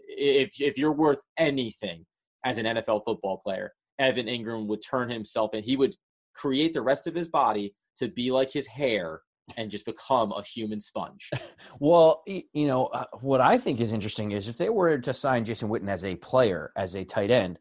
if 0.09 0.61
if 0.61 0.79
you're 0.79 0.92
worth 0.92 1.21
anything 1.38 2.05
as 2.44 2.59
an 2.59 2.66
NFL 2.66 3.03
football 3.05 3.38
player, 3.44 3.73
Evan 3.99 4.27
Engram 4.27 4.66
would 4.66 4.83
turn 4.83 5.11
himself 5.11 5.51
and 5.55 5.64
he 5.64 5.77
would 5.77 5.94
create 6.35 6.73
the 6.73 6.83
rest 6.83 7.07
of 7.07 7.14
his 7.14 7.29
body 7.29 7.75
to 7.99 8.09
be 8.09 8.31
like 8.31 8.51
his 8.51 8.66
hair 8.66 9.21
and 9.57 9.71
just 9.71 9.85
become 9.85 10.33
a 10.33 10.42
human 10.42 10.81
sponge. 10.81 11.31
well, 11.81 12.23
you 12.27 12.66
know, 12.66 12.87
uh, 12.87 13.05
what 13.21 13.40
I 13.40 13.59
think 13.59 13.81
is 13.81 13.92
interesting 13.92 14.33
is 14.33 14.49
if 14.49 14.59
they 14.59 14.68
were 14.68 14.99
to 14.99 15.14
sign 15.14 15.44
Jason 15.44 15.68
Witten 15.68 15.88
as 15.88 16.05
a 16.05 16.14
player, 16.16 16.73
as 16.77 16.94
a 16.94 17.05
tight 17.05 17.31
end, 17.31 17.59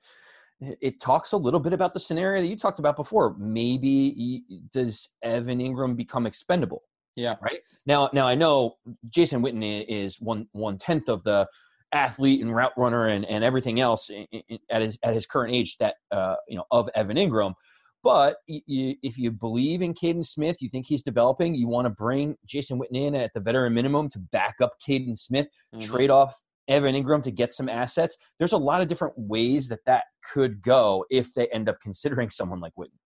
it 0.59 0.99
talks 0.99 1.31
a 1.31 1.37
little 1.37 1.59
bit 1.59 1.73
about 1.73 1.93
the 1.93 1.99
scenario 1.99 2.41
that 2.41 2.47
you 2.47 2.57
talked 2.57 2.79
about 2.79 2.95
before. 2.95 3.35
Maybe 3.37 4.11
he, 4.11 4.43
does 4.71 5.09
Evan 5.23 5.59
Engram 5.59 5.95
become 5.95 6.25
expendable? 6.25 6.83
Yeah. 7.15 7.35
Right 7.41 7.59
now, 7.85 8.09
now 8.13 8.27
I 8.27 8.35
know 8.35 8.77
Jason 9.09 9.41
Witten 9.41 9.85
is 9.87 10.19
one 10.19 10.47
one 10.51 10.77
tenth 10.77 11.09
of 11.09 11.23
the 11.23 11.47
athlete 11.93 12.41
and 12.41 12.55
route 12.55 12.73
runner 12.77 13.07
and, 13.07 13.25
and 13.25 13.43
everything 13.43 13.79
else 13.79 14.09
in, 14.09 14.25
in, 14.31 14.59
at 14.69 14.81
his 14.81 14.97
at 15.03 15.13
his 15.13 15.25
current 15.25 15.53
age 15.53 15.77
that 15.77 15.95
uh, 16.11 16.35
you 16.47 16.57
know 16.57 16.65
of 16.71 16.89
Evan 16.95 17.17
Engram. 17.17 17.53
But 18.03 18.37
you, 18.47 18.95
if 19.01 19.17
you 19.17 19.31
believe 19.31 19.81
in 19.81 19.93
Kaden 19.93 20.25
Smith, 20.25 20.61
you 20.61 20.69
think 20.69 20.85
he's 20.85 21.01
developing, 21.01 21.55
you 21.55 21.67
want 21.67 21.85
to 21.85 21.89
bring 21.89 22.37
Jason 22.45 22.79
Witten 22.79 22.95
in 22.95 23.15
at 23.15 23.31
the 23.33 23.39
veteran 23.39 23.73
minimum 23.73 24.09
to 24.11 24.19
back 24.19 24.55
up 24.61 24.73
Kaden 24.87 25.17
Smith, 25.17 25.47
mm-hmm. 25.75 25.85
trade 25.85 26.09
off 26.09 26.39
Evan 26.67 26.95
Engram 26.95 27.23
to 27.23 27.31
get 27.31 27.53
some 27.53 27.67
assets. 27.67 28.15
There's 28.39 28.53
a 28.53 28.57
lot 28.57 28.81
of 28.81 28.87
different 28.87 29.15
ways 29.17 29.67
that 29.69 29.79
that 29.87 30.05
could 30.31 30.61
go 30.61 31.05
if 31.09 31.33
they 31.33 31.47
end 31.47 31.69
up 31.69 31.77
considering 31.81 32.29
someone 32.29 32.59
like 32.59 32.73
Witten. 32.77 32.97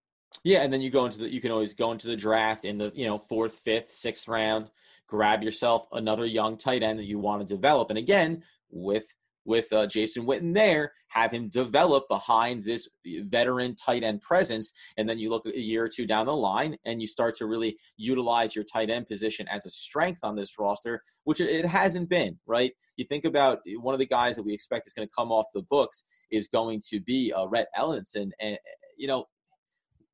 Yeah, 0.44 0.62
and 0.62 0.72
then 0.72 0.82
you 0.82 0.89
go 0.89 1.06
into 1.06 1.20
the 1.20 1.30
you 1.30 1.41
can 1.41 1.52
always 1.52 1.74
go 1.74 1.91
into 1.91 2.08
the 2.08 2.15
draft 2.15 2.65
in 2.65 2.78
the 2.78 2.91
you 2.96 3.06
know 3.06 3.17
fourth, 3.17 3.56
fifth, 3.56 3.94
sixth 3.94 4.28
round, 4.28 4.70
grab 5.12 5.43
yourself 5.43 5.86
another 5.91 6.26
young 6.26 6.58
tight 6.58 6.82
end 6.82 6.97
that 6.97 7.06
you 7.06 7.19
want 7.19 7.45
to 7.45 7.56
develop. 7.56 7.89
And 7.89 8.00
again, 8.00 8.41
with 8.69 9.06
with 9.43 9.74
uh, 9.74 9.88
Jason 9.88 10.26
Witten 10.26 10.54
there, 10.54 10.93
have 11.08 11.32
him 11.32 11.50
develop 11.50 12.08
behind 12.08 12.63
this 12.63 12.88
veteran 13.24 13.76
tight 13.76 14.04
end 14.04 14.21
presence. 14.21 14.71
And 14.97 15.10
then 15.10 15.17
you 15.17 15.32
look 15.32 15.47
a 15.47 15.60
year 15.60 15.84
or 15.84 15.89
two 15.89 16.06
down 16.06 16.28
the 16.28 16.36
line 16.36 16.78
and 16.86 17.02
you 17.02 17.08
start 17.08 17.36
to 17.38 17.47
really 17.47 17.76
utilize 17.97 18.56
your 18.56 18.63
tight 18.63 18.91
end 18.91 19.08
position 19.08 19.47
as 19.50 19.65
a 19.65 19.69
strength 19.71 20.19
on 20.24 20.36
this 20.36 20.60
roster, 20.60 21.04
which 21.24 21.41
it 21.41 21.65
hasn't 21.65 22.08
been, 22.08 22.38
right? 22.45 22.71
You 22.97 23.04
think 23.04 23.26
about 23.26 23.60
eh, 23.67 23.74
one 23.82 23.95
of 23.95 24.00
the 24.00 24.06
guys 24.06 24.36
that 24.36 24.43
we 24.43 24.54
expect 24.54 24.86
is 24.86 24.93
going 24.93 25.08
to 25.08 25.13
come 25.17 25.32
off 25.32 25.47
the 25.54 25.63
books 25.63 26.06
is 26.30 26.47
going 26.47 26.80
to 26.91 27.02
be 27.02 27.34
uh, 27.34 27.47
Rhett 27.47 27.67
Ellison. 27.76 28.32
And, 28.39 28.58
you 28.95 29.08
know, 29.08 29.26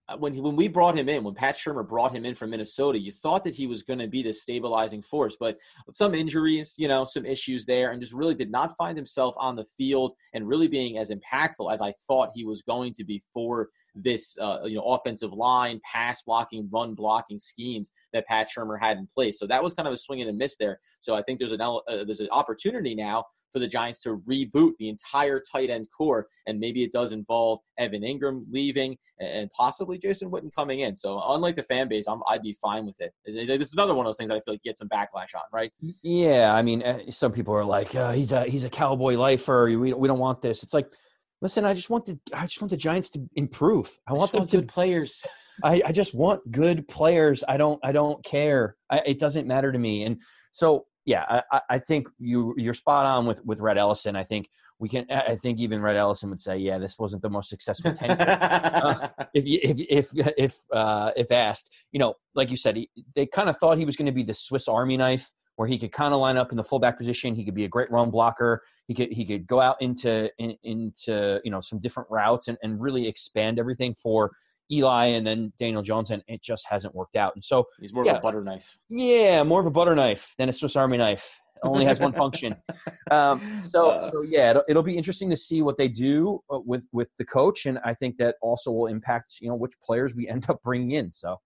Uh, 0.10 0.16
when 0.18 0.34
he, 0.34 0.40
when 0.40 0.56
we 0.56 0.68
brought 0.68 0.98
him 0.98 1.10
in, 1.10 1.24
when 1.24 1.34
Pat 1.34 1.58
Shurmur 1.58 1.88
brought 1.88 2.16
him 2.16 2.26
in 2.26 2.34
from 2.34 2.52
Minnesota, 2.52 2.98
you 2.98 3.12
thought 3.12 3.44
that 3.44 3.56
he 3.56 3.68
was 3.68 3.84
going 3.84 4.00
to 4.00 4.08
be 4.08 4.24
the 4.24 4.32
stabilizing 4.32 5.02
force, 5.02 5.36
but 5.38 5.58
some 5.92 6.16
injuries, 6.16 6.76
you 6.78 6.88
know, 6.88 7.04
some 7.04 7.26
issues 7.26 7.66
there, 7.66 7.92
and 7.92 8.02
just 8.02 8.14
really 8.14 8.36
did 8.36 8.50
not 8.50 8.76
find 8.78 8.98
himself 8.98 9.36
on 9.38 9.56
the 9.56 9.66
field 9.66 10.14
and 10.34 10.48
really 10.48 10.68
being 10.68 10.98
as 10.98 11.12
impactful 11.12 11.72
as 11.72 11.82
I 11.82 11.94
thought 12.08 12.32
he 12.34 12.46
was 12.46 12.62
going 12.62 12.94
to 12.94 13.04
be 13.04 13.22
for 13.34 13.70
this 14.04 14.38
uh, 14.40 14.60
you 14.64 14.76
know 14.76 14.84
offensive 14.84 15.34
line, 15.34 15.80
pass 15.92 16.22
blocking, 16.24 16.70
run 16.72 16.94
blocking 16.94 17.40
schemes 17.40 17.92
that 18.14 18.28
Pat 18.28 18.50
Shurmur 18.56 18.80
had 18.80 18.98
in 18.98 19.08
place. 19.08 19.40
So 19.40 19.48
that 19.48 19.64
was 19.64 19.74
kind 19.74 19.88
of 19.88 19.94
a 19.94 19.98
swing 19.98 20.22
and 20.22 20.30
a 20.30 20.34
miss 20.34 20.58
there. 20.58 20.80
So 21.00 21.16
I 21.16 21.24
think 21.24 21.40
there's 21.40 21.52
an 21.52 21.62
uh, 21.62 21.80
there's 21.88 22.20
an 22.20 22.30
opportunity 22.32 22.96
now 22.96 23.26
for 23.54 23.60
the 23.60 23.68
Giants 23.68 24.00
to 24.02 24.22
reboot 24.30 24.74
the 24.78 24.90
entire 24.90 25.40
tight 25.40 25.70
end 25.70 25.88
corps, 25.96 26.28
and 26.46 26.60
maybe 26.60 26.84
it 26.84 26.92
does 26.92 27.12
involve 27.12 27.60
Evan 27.78 28.02
Engram 28.02 28.44
leaving 28.52 28.98
and 29.20 29.50
possibly 29.52 29.98
Jason 29.98 30.30
Witten 30.30 30.54
coming 30.54 30.82
in. 30.82 30.96
So 30.96 31.22
unlike 31.30 31.56
the 31.56 31.64
fan 31.64 31.88
base, 31.88 32.08
i 32.08 32.14
would 32.14 32.42
be 32.42 32.54
fine 32.54 32.86
with 32.86 33.00
it. 33.02 33.14
This 33.26 33.36
is 33.36 33.74
another 33.74 33.96
one 33.96 34.06
of 34.06 34.10
those 34.10 34.18
things 34.18 34.30
that 34.30 34.36
I 34.36 34.42
feel 34.42 34.54
like 34.54 34.62
you 34.64 34.72
get 34.72 34.78
some 34.78 34.90
backlash 34.90 35.34
on, 35.36 35.42
right? 35.52 35.72
Yeah, 36.04 36.54
I 36.54 36.62
mean, 36.62 36.84
eh, 36.84 37.10
some 37.10 37.32
people 37.32 37.54
are 37.54 37.66
like, 37.66 37.96
uh, 37.96 38.12
he's 38.12 38.32
a 38.32 38.44
he's 38.46 38.64
a 38.64 38.70
cowboy 38.70 39.16
lifer. 39.16 39.66
We 39.66 39.94
we 39.94 40.08
don't 40.08 40.20
want 40.20 40.42
this. 40.42 40.64
It's 40.64 40.74
like 40.74 40.92
Listen, 41.42 41.66
I 41.66 41.74
just 41.74 41.90
want 41.90 42.06
the 42.06 42.18
I 42.34 42.46
just 42.46 42.62
want 42.62 42.72
the 42.72 42.78
Giants 42.78 43.10
to 43.12 43.30
improve. 43.36 44.00
I 44.08 44.14
want 44.14 44.32
them 44.32 44.40
want 44.40 44.52
to 44.52 44.58
good 44.58 44.68
players. 44.68 45.26
I, 45.64 45.82
I 45.86 45.92
just 45.92 46.14
want 46.14 46.52
good 46.52 46.88
players. 46.88 47.44
I 47.48 47.58
don't 47.58 47.80
I 47.84 47.92
don't 47.92 48.24
care. 48.24 48.76
I, 48.90 49.00
it 49.00 49.20
doesn't 49.20 49.48
matter 49.48 49.72
to 49.72 49.80
me. 49.80 50.04
And 50.04 50.22
so 50.52 50.86
yeah, 51.06 51.42
I, 51.52 51.62
I 51.70 51.80
think 51.80 52.08
you 52.20 52.54
you're 52.58 52.74
spot 52.74 53.06
on 53.06 53.26
with 53.26 53.44
with 53.46 53.60
Rhett 53.60 53.78
Ellison. 53.78 54.16
I 54.16 54.24
think 54.24 54.50
we 54.80 54.90
can. 54.90 55.06
I 55.10 55.36
think 55.36 55.60
even 55.60 55.82
Rhett 55.82 55.96
Ellison 55.96 56.30
would 56.30 56.42
say, 56.42 56.58
yeah, 56.58 56.78
this 56.78 57.00
wasn't 57.00 57.22
the 57.22 57.30
most 57.30 57.50
successful 57.50 57.94
tenure. 57.94 58.18
uh, 58.20 59.08
if 59.34 59.80
if 59.90 60.12
if 60.14 60.34
if 60.38 60.60
uh, 60.74 61.12
if 61.16 61.32
asked, 61.32 61.72
you 61.92 62.00
know, 62.00 62.16
like 62.36 62.52
you 62.52 62.58
said, 62.58 62.76
he, 62.76 62.90
they 63.16 63.26
kind 63.26 63.50
of 63.50 63.58
thought 63.58 63.78
he 63.78 63.86
was 63.86 63.96
going 63.96 64.08
to 64.08 64.12
be 64.12 64.24
the 64.24 64.34
Swiss 64.34 64.68
Army 64.68 64.98
knife 64.98 65.32
where 65.58 65.68
he 65.68 65.78
could 65.78 65.92
kind 65.92 66.14
of 66.14 66.22
line 66.22 66.38
up 66.38 66.52
in 66.52 66.58
the 66.58 66.64
fullback 66.64 66.98
position. 66.98 67.36
He 67.36 67.44
could 67.44 67.56
be 67.56 67.66
a 67.66 67.70
great 67.70 67.92
run 67.92 68.10
blocker. 68.10 68.64
He 68.88 68.94
could 68.94 69.12
he 69.12 69.26
could 69.26 69.46
go 69.46 69.60
out 69.60 69.76
into 69.82 70.30
in, 70.38 70.56
into 70.64 71.42
you 71.44 71.52
know 71.52 71.62
some 71.62 71.80
different 71.80 72.10
routes 72.10 72.48
and, 72.48 72.58
and 72.64 72.80
really 72.80 73.08
expand 73.08 73.60
everything 73.60 73.96
for 74.02 74.32
Eli 74.72 75.06
and 75.08 75.26
then 75.26 75.52
Daniel 75.60 75.82
Jones, 75.82 76.12
and 76.12 76.24
it 76.28 76.42
just 76.42 76.66
hasn't 76.70 76.94
worked 76.94 77.16
out. 77.16 77.34
And 77.36 77.44
so 77.44 77.68
he's 77.80 77.94
more 77.94 78.06
yeah, 78.06 78.14
of 78.14 78.18
a 78.20 78.22
butter 78.22 78.44
knife. 78.44 78.78
Yeah, 78.90 79.44
more 79.44 79.60
of 79.60 79.66
a 79.66 79.72
butter 79.72 79.96
knife 79.96 80.34
than 80.38 80.48
a 80.48 80.54
Swiss 80.54 80.76
Army 80.76 80.98
knife. 80.98 81.28
only 81.64 81.86
has 81.86 82.00
one 82.00 82.14
function. 82.14 82.56
Um, 83.10 83.62
so 83.64 83.92
uh, 83.92 84.02
so 84.02 84.22
yeah, 84.22 84.50
it'll, 84.50 84.64
it'll, 84.68 84.84
be 84.84 84.98
interesting 84.98 85.30
to 85.30 85.38
see 85.38 85.62
what 85.62 85.78
they 85.78 85.88
do 85.88 86.42
uh, 86.52 86.60
with 86.60 86.86
with 86.92 87.08
the 87.18 87.24
coach, 87.24 87.66
and 87.66 87.80
I 87.86 87.94
think 87.94 88.18
that 88.18 88.36
also 88.42 88.70
will 88.70 88.88
impact 88.88 89.36
you 89.40 89.48
know 89.48 89.56
which 89.56 89.72
players 89.82 90.14
we 90.14 90.28
end 90.30 90.50
up 90.50 90.62
bringing 90.62 90.92
in. 90.92 91.14
So 91.14 91.38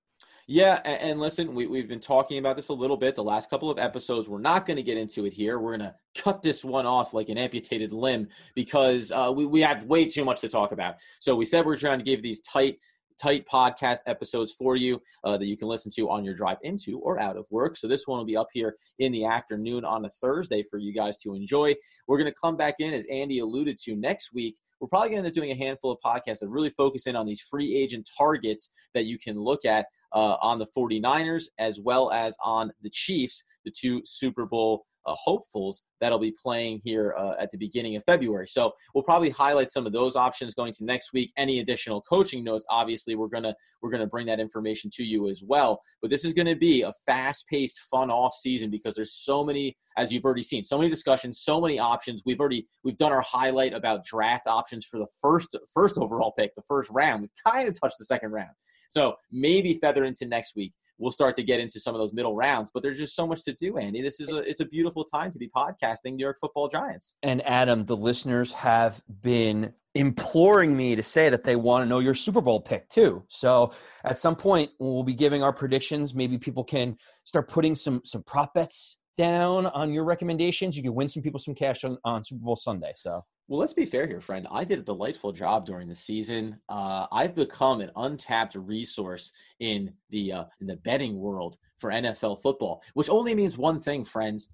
yeah, 0.51 0.81
and, 0.83 1.17
listen, 1.17 1.55
we, 1.55 1.65
we've 1.65 1.87
been 1.87 2.01
talking 2.01 2.37
about 2.37 2.57
this 2.57 2.67
a 2.67 2.73
little 2.73 2.97
bit 2.97 3.15
the 3.15 3.23
last 3.23 3.49
couple 3.49 3.69
of 3.69 3.79
episodes. 3.79 4.27
We're 4.27 4.41
not 4.41 4.65
going 4.65 4.75
to 4.75 4.83
get 4.83 4.97
into 4.97 5.25
it 5.25 5.31
here. 5.31 5.59
We're 5.59 5.77
going 5.77 5.89
to 5.89 5.95
cut 6.13 6.41
this 6.41 6.65
one 6.65 6.85
off 6.85 7.13
like 7.13 7.29
an 7.29 7.37
amputated 7.37 7.93
limb 7.93 8.27
because 8.53 9.13
uh, 9.13 9.31
we, 9.33 9.45
we 9.45 9.61
have 9.61 9.85
way 9.85 10.03
too 10.03 10.25
much 10.25 10.41
to 10.41 10.49
talk 10.49 10.73
about. 10.73 10.95
So 11.19 11.37
we 11.37 11.45
said 11.45 11.65
we're 11.65 11.77
trying 11.77 11.99
to 11.99 12.03
give 12.03 12.21
these 12.21 12.41
tight 12.41 12.79
tight 13.21 13.45
podcast 13.47 13.99
episodes 14.07 14.51
for 14.51 14.75
you 14.75 15.01
uh, 15.23 15.37
that 15.37 15.45
you 15.45 15.57
can 15.57 15.67
listen 15.67 15.91
to 15.95 16.09
on 16.09 16.23
your 16.23 16.33
drive 16.33 16.57
into 16.63 16.99
or 16.99 17.19
out 17.19 17.37
of 17.37 17.45
work. 17.49 17.77
So 17.77 17.87
this 17.87 18.07
one 18.07 18.17
will 18.17 18.25
be 18.25 18.37
up 18.37 18.47
here 18.51 18.75
in 18.99 19.11
the 19.11 19.25
afternoon 19.25 19.85
on 19.85 20.05
a 20.05 20.09
Thursday 20.09 20.63
for 20.69 20.77
you 20.77 20.93
guys 20.93 21.17
to 21.19 21.35
enjoy. 21.35 21.75
We're 22.07 22.17
going 22.17 22.31
to 22.31 22.39
come 22.41 22.57
back 22.57 22.75
in, 22.79 22.93
as 22.93 23.05
Andy 23.11 23.39
alluded 23.39 23.77
to, 23.83 23.95
next 23.95 24.33
week. 24.33 24.57
We're 24.79 24.87
probably 24.87 25.09
going 25.09 25.21
to 25.23 25.27
end 25.27 25.31
up 25.31 25.35
doing 25.35 25.51
a 25.51 25.55
handful 25.55 25.91
of 25.91 25.99
podcasts 26.03 26.39
that 26.39 26.49
really 26.49 26.71
focus 26.71 27.05
in 27.05 27.15
on 27.15 27.27
these 27.27 27.41
free 27.41 27.75
agent 27.75 28.09
targets 28.17 28.71
that 28.95 29.05
you 29.05 29.19
can 29.19 29.39
look 29.39 29.63
at 29.63 29.85
uh, 30.13 30.37
on 30.41 30.57
the 30.57 30.67
49ers 30.75 31.43
as 31.59 31.79
well 31.79 32.11
as 32.11 32.35
on 32.43 32.71
the 32.81 32.89
Chiefs, 32.89 33.43
the 33.63 33.71
two 33.71 34.01
Super 34.03 34.45
Bowl 34.45 34.85
uh, 35.05 35.15
hopefuls 35.15 35.83
that'll 35.99 36.19
be 36.19 36.33
playing 36.41 36.81
here 36.83 37.15
uh, 37.17 37.33
at 37.39 37.51
the 37.51 37.57
beginning 37.57 37.95
of 37.95 38.03
February. 38.05 38.47
So 38.47 38.73
we'll 38.93 39.03
probably 39.03 39.29
highlight 39.29 39.71
some 39.71 39.85
of 39.85 39.93
those 39.93 40.15
options 40.15 40.53
going 40.53 40.73
to 40.73 40.83
next 40.83 41.13
week. 41.13 41.31
Any 41.37 41.59
additional 41.59 42.01
coaching 42.01 42.43
notes, 42.43 42.65
obviously, 42.69 43.15
we're 43.15 43.27
gonna 43.27 43.55
we're 43.81 43.91
gonna 43.91 44.07
bring 44.07 44.27
that 44.27 44.39
information 44.39 44.89
to 44.95 45.03
you 45.03 45.29
as 45.29 45.43
well. 45.45 45.81
But 46.01 46.11
this 46.11 46.25
is 46.25 46.33
to 46.33 46.55
be 46.55 46.81
a 46.81 46.93
fast-paced, 47.05 47.79
fun 47.89 48.09
off 48.09 48.33
season 48.33 48.69
because 48.69 48.95
there's 48.95 49.13
so 49.13 49.43
many, 49.43 49.77
as 49.97 50.11
you've 50.11 50.25
already 50.25 50.41
seen, 50.41 50.63
so 50.63 50.77
many 50.77 50.89
discussions, 50.89 51.41
so 51.41 51.61
many 51.61 51.79
options. 51.79 52.23
We've 52.25 52.39
already 52.39 52.67
we've 52.83 52.97
done 52.97 53.11
our 53.11 53.21
highlight 53.21 53.73
about 53.73 54.05
draft 54.05 54.47
options 54.47 54.85
for 54.85 54.97
the 54.97 55.07
first 55.21 55.55
first 55.73 55.97
overall 55.97 56.33
pick, 56.37 56.55
the 56.55 56.63
first 56.67 56.89
round. 56.91 57.21
We've 57.21 57.53
kind 57.53 57.67
of 57.67 57.79
touched 57.79 57.97
the 57.99 58.05
second 58.05 58.31
round. 58.31 58.51
So 58.89 59.15
maybe 59.31 59.75
feather 59.75 60.03
into 60.03 60.25
next 60.25 60.55
week. 60.55 60.73
We'll 61.01 61.11
start 61.11 61.35
to 61.35 61.43
get 61.43 61.59
into 61.59 61.79
some 61.79 61.95
of 61.95 61.99
those 61.99 62.13
middle 62.13 62.35
rounds, 62.35 62.69
but 62.71 62.83
there's 62.83 62.97
just 62.97 63.15
so 63.15 63.25
much 63.25 63.43
to 63.45 63.53
do, 63.53 63.77
Andy. 63.77 64.01
This 64.01 64.19
is 64.19 64.31
a 64.31 64.37
it's 64.37 64.59
a 64.59 64.65
beautiful 64.65 65.03
time 65.03 65.31
to 65.31 65.39
be 65.39 65.49
podcasting 65.49 66.13
New 66.15 66.23
York 66.23 66.37
Football 66.39 66.67
Giants. 66.67 67.15
And 67.23 67.41
Adam, 67.47 67.85
the 67.85 67.97
listeners 67.97 68.53
have 68.53 69.01
been 69.21 69.73
imploring 69.95 70.77
me 70.77 70.95
to 70.95 71.03
say 71.03 71.29
that 71.29 71.43
they 71.43 71.55
want 71.55 71.83
to 71.83 71.89
know 71.89 71.99
your 71.99 72.13
Super 72.13 72.39
Bowl 72.39 72.61
pick 72.61 72.87
too. 72.89 73.23
So 73.29 73.73
at 74.05 74.19
some 74.19 74.35
point 74.35 74.71
we'll 74.79 75.03
be 75.03 75.15
giving 75.15 75.43
our 75.43 75.51
predictions. 75.51 76.13
Maybe 76.13 76.37
people 76.37 76.63
can 76.63 76.95
start 77.25 77.49
putting 77.49 77.75
some 77.75 78.01
some 78.05 78.23
prop 78.23 78.53
bets 78.53 78.97
down 79.17 79.65
on 79.67 79.91
your 79.91 80.03
recommendations. 80.03 80.77
You 80.77 80.83
can 80.83 80.93
win 80.93 81.09
some 81.09 81.23
people 81.23 81.39
some 81.39 81.55
cash 81.55 81.83
on, 81.83 81.97
on 82.05 82.23
Super 82.23 82.43
Bowl 82.43 82.55
Sunday. 82.55 82.93
So 82.95 83.25
well, 83.51 83.59
let's 83.59 83.73
be 83.73 83.85
fair 83.85 84.07
here, 84.07 84.21
friend. 84.21 84.47
I 84.49 84.63
did 84.63 84.79
a 84.79 84.81
delightful 84.81 85.33
job 85.33 85.65
during 85.65 85.89
the 85.89 85.95
season. 85.95 86.57
Uh, 86.69 87.05
I've 87.11 87.35
become 87.35 87.81
an 87.81 87.91
untapped 87.97 88.55
resource 88.55 89.33
in 89.59 89.91
the 90.09 90.31
uh, 90.31 90.43
in 90.61 90.67
the 90.67 90.77
betting 90.77 91.19
world 91.19 91.57
for 91.77 91.89
NFL 91.89 92.41
football, 92.41 92.81
which 92.93 93.09
only 93.09 93.35
means 93.35 93.57
one 93.57 93.81
thing, 93.81 94.05
friends. 94.05 94.49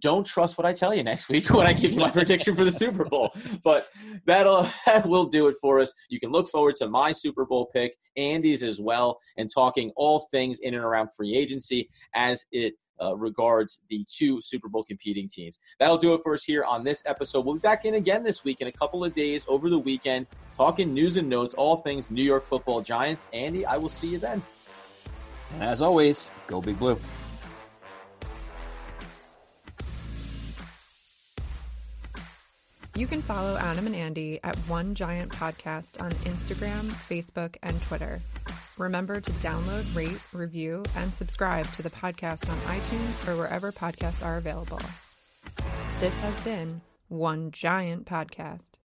Don't 0.00 0.26
trust 0.26 0.58
what 0.58 0.66
I 0.66 0.72
tell 0.72 0.92
you 0.92 1.04
next 1.04 1.28
week 1.28 1.50
when 1.50 1.68
I 1.68 1.72
give 1.72 1.92
you 1.92 2.00
my 2.00 2.10
prediction 2.10 2.56
for 2.56 2.64
the 2.64 2.72
Super 2.72 3.04
Bowl. 3.04 3.32
But 3.62 3.86
that'll 4.26 4.66
that 4.86 5.06
will 5.06 5.26
do 5.26 5.46
it 5.46 5.54
for 5.60 5.78
us. 5.78 5.92
You 6.08 6.18
can 6.18 6.32
look 6.32 6.48
forward 6.48 6.74
to 6.76 6.88
my 6.88 7.12
Super 7.12 7.46
Bowl 7.46 7.70
pick, 7.72 7.94
Andy's 8.16 8.64
as 8.64 8.80
well, 8.80 9.20
and 9.36 9.48
talking 9.54 9.92
all 9.94 10.26
things 10.32 10.58
in 10.58 10.74
and 10.74 10.82
around 10.82 11.10
free 11.16 11.36
agency 11.36 11.88
as 12.16 12.44
it 12.50 12.74
uh, 13.02 13.16
regards 13.16 13.80
the 13.88 14.04
two 14.08 14.40
Super 14.40 14.68
Bowl 14.68 14.84
competing 14.84 15.28
teams. 15.28 15.58
That'll 15.78 15.98
do 15.98 16.14
it 16.14 16.22
for 16.22 16.34
us 16.34 16.44
here 16.44 16.64
on 16.64 16.84
this 16.84 17.02
episode. 17.06 17.44
We'll 17.44 17.54
be 17.54 17.60
back 17.60 17.84
in 17.84 17.94
again 17.94 18.22
this 18.22 18.44
week 18.44 18.60
in 18.60 18.68
a 18.68 18.72
couple 18.72 19.04
of 19.04 19.14
days 19.14 19.44
over 19.48 19.68
the 19.68 19.78
weekend, 19.78 20.26
talking 20.56 20.94
news 20.94 21.16
and 21.16 21.28
notes, 21.28 21.54
all 21.54 21.76
things 21.76 22.10
New 22.10 22.24
York 22.24 22.44
football 22.44 22.80
giants. 22.80 23.28
Andy, 23.32 23.66
I 23.66 23.76
will 23.76 23.88
see 23.88 24.08
you 24.08 24.18
then. 24.18 24.42
And 25.54 25.64
as 25.64 25.82
always, 25.82 26.30
go 26.46 26.60
Big 26.60 26.78
Blue. 26.78 26.98
You 32.94 33.06
can 33.06 33.22
follow 33.22 33.56
Adam 33.56 33.86
and 33.86 33.96
Andy 33.96 34.38
at 34.44 34.54
One 34.68 34.94
Giant 34.94 35.32
Podcast 35.32 36.00
on 36.00 36.10
Instagram, 36.10 36.90
Facebook, 36.90 37.56
and 37.62 37.80
Twitter. 37.82 38.20
Remember 38.82 39.20
to 39.20 39.30
download, 39.34 39.94
rate, 39.94 40.18
review, 40.32 40.82
and 40.96 41.14
subscribe 41.14 41.70
to 41.74 41.82
the 41.82 41.90
podcast 41.90 42.50
on 42.50 42.58
iTunes 42.76 43.28
or 43.28 43.36
wherever 43.36 43.70
podcasts 43.70 44.26
are 44.26 44.38
available. 44.38 44.80
This 46.00 46.18
has 46.18 46.40
been 46.40 46.80
One 47.06 47.52
Giant 47.52 48.06
Podcast. 48.06 48.81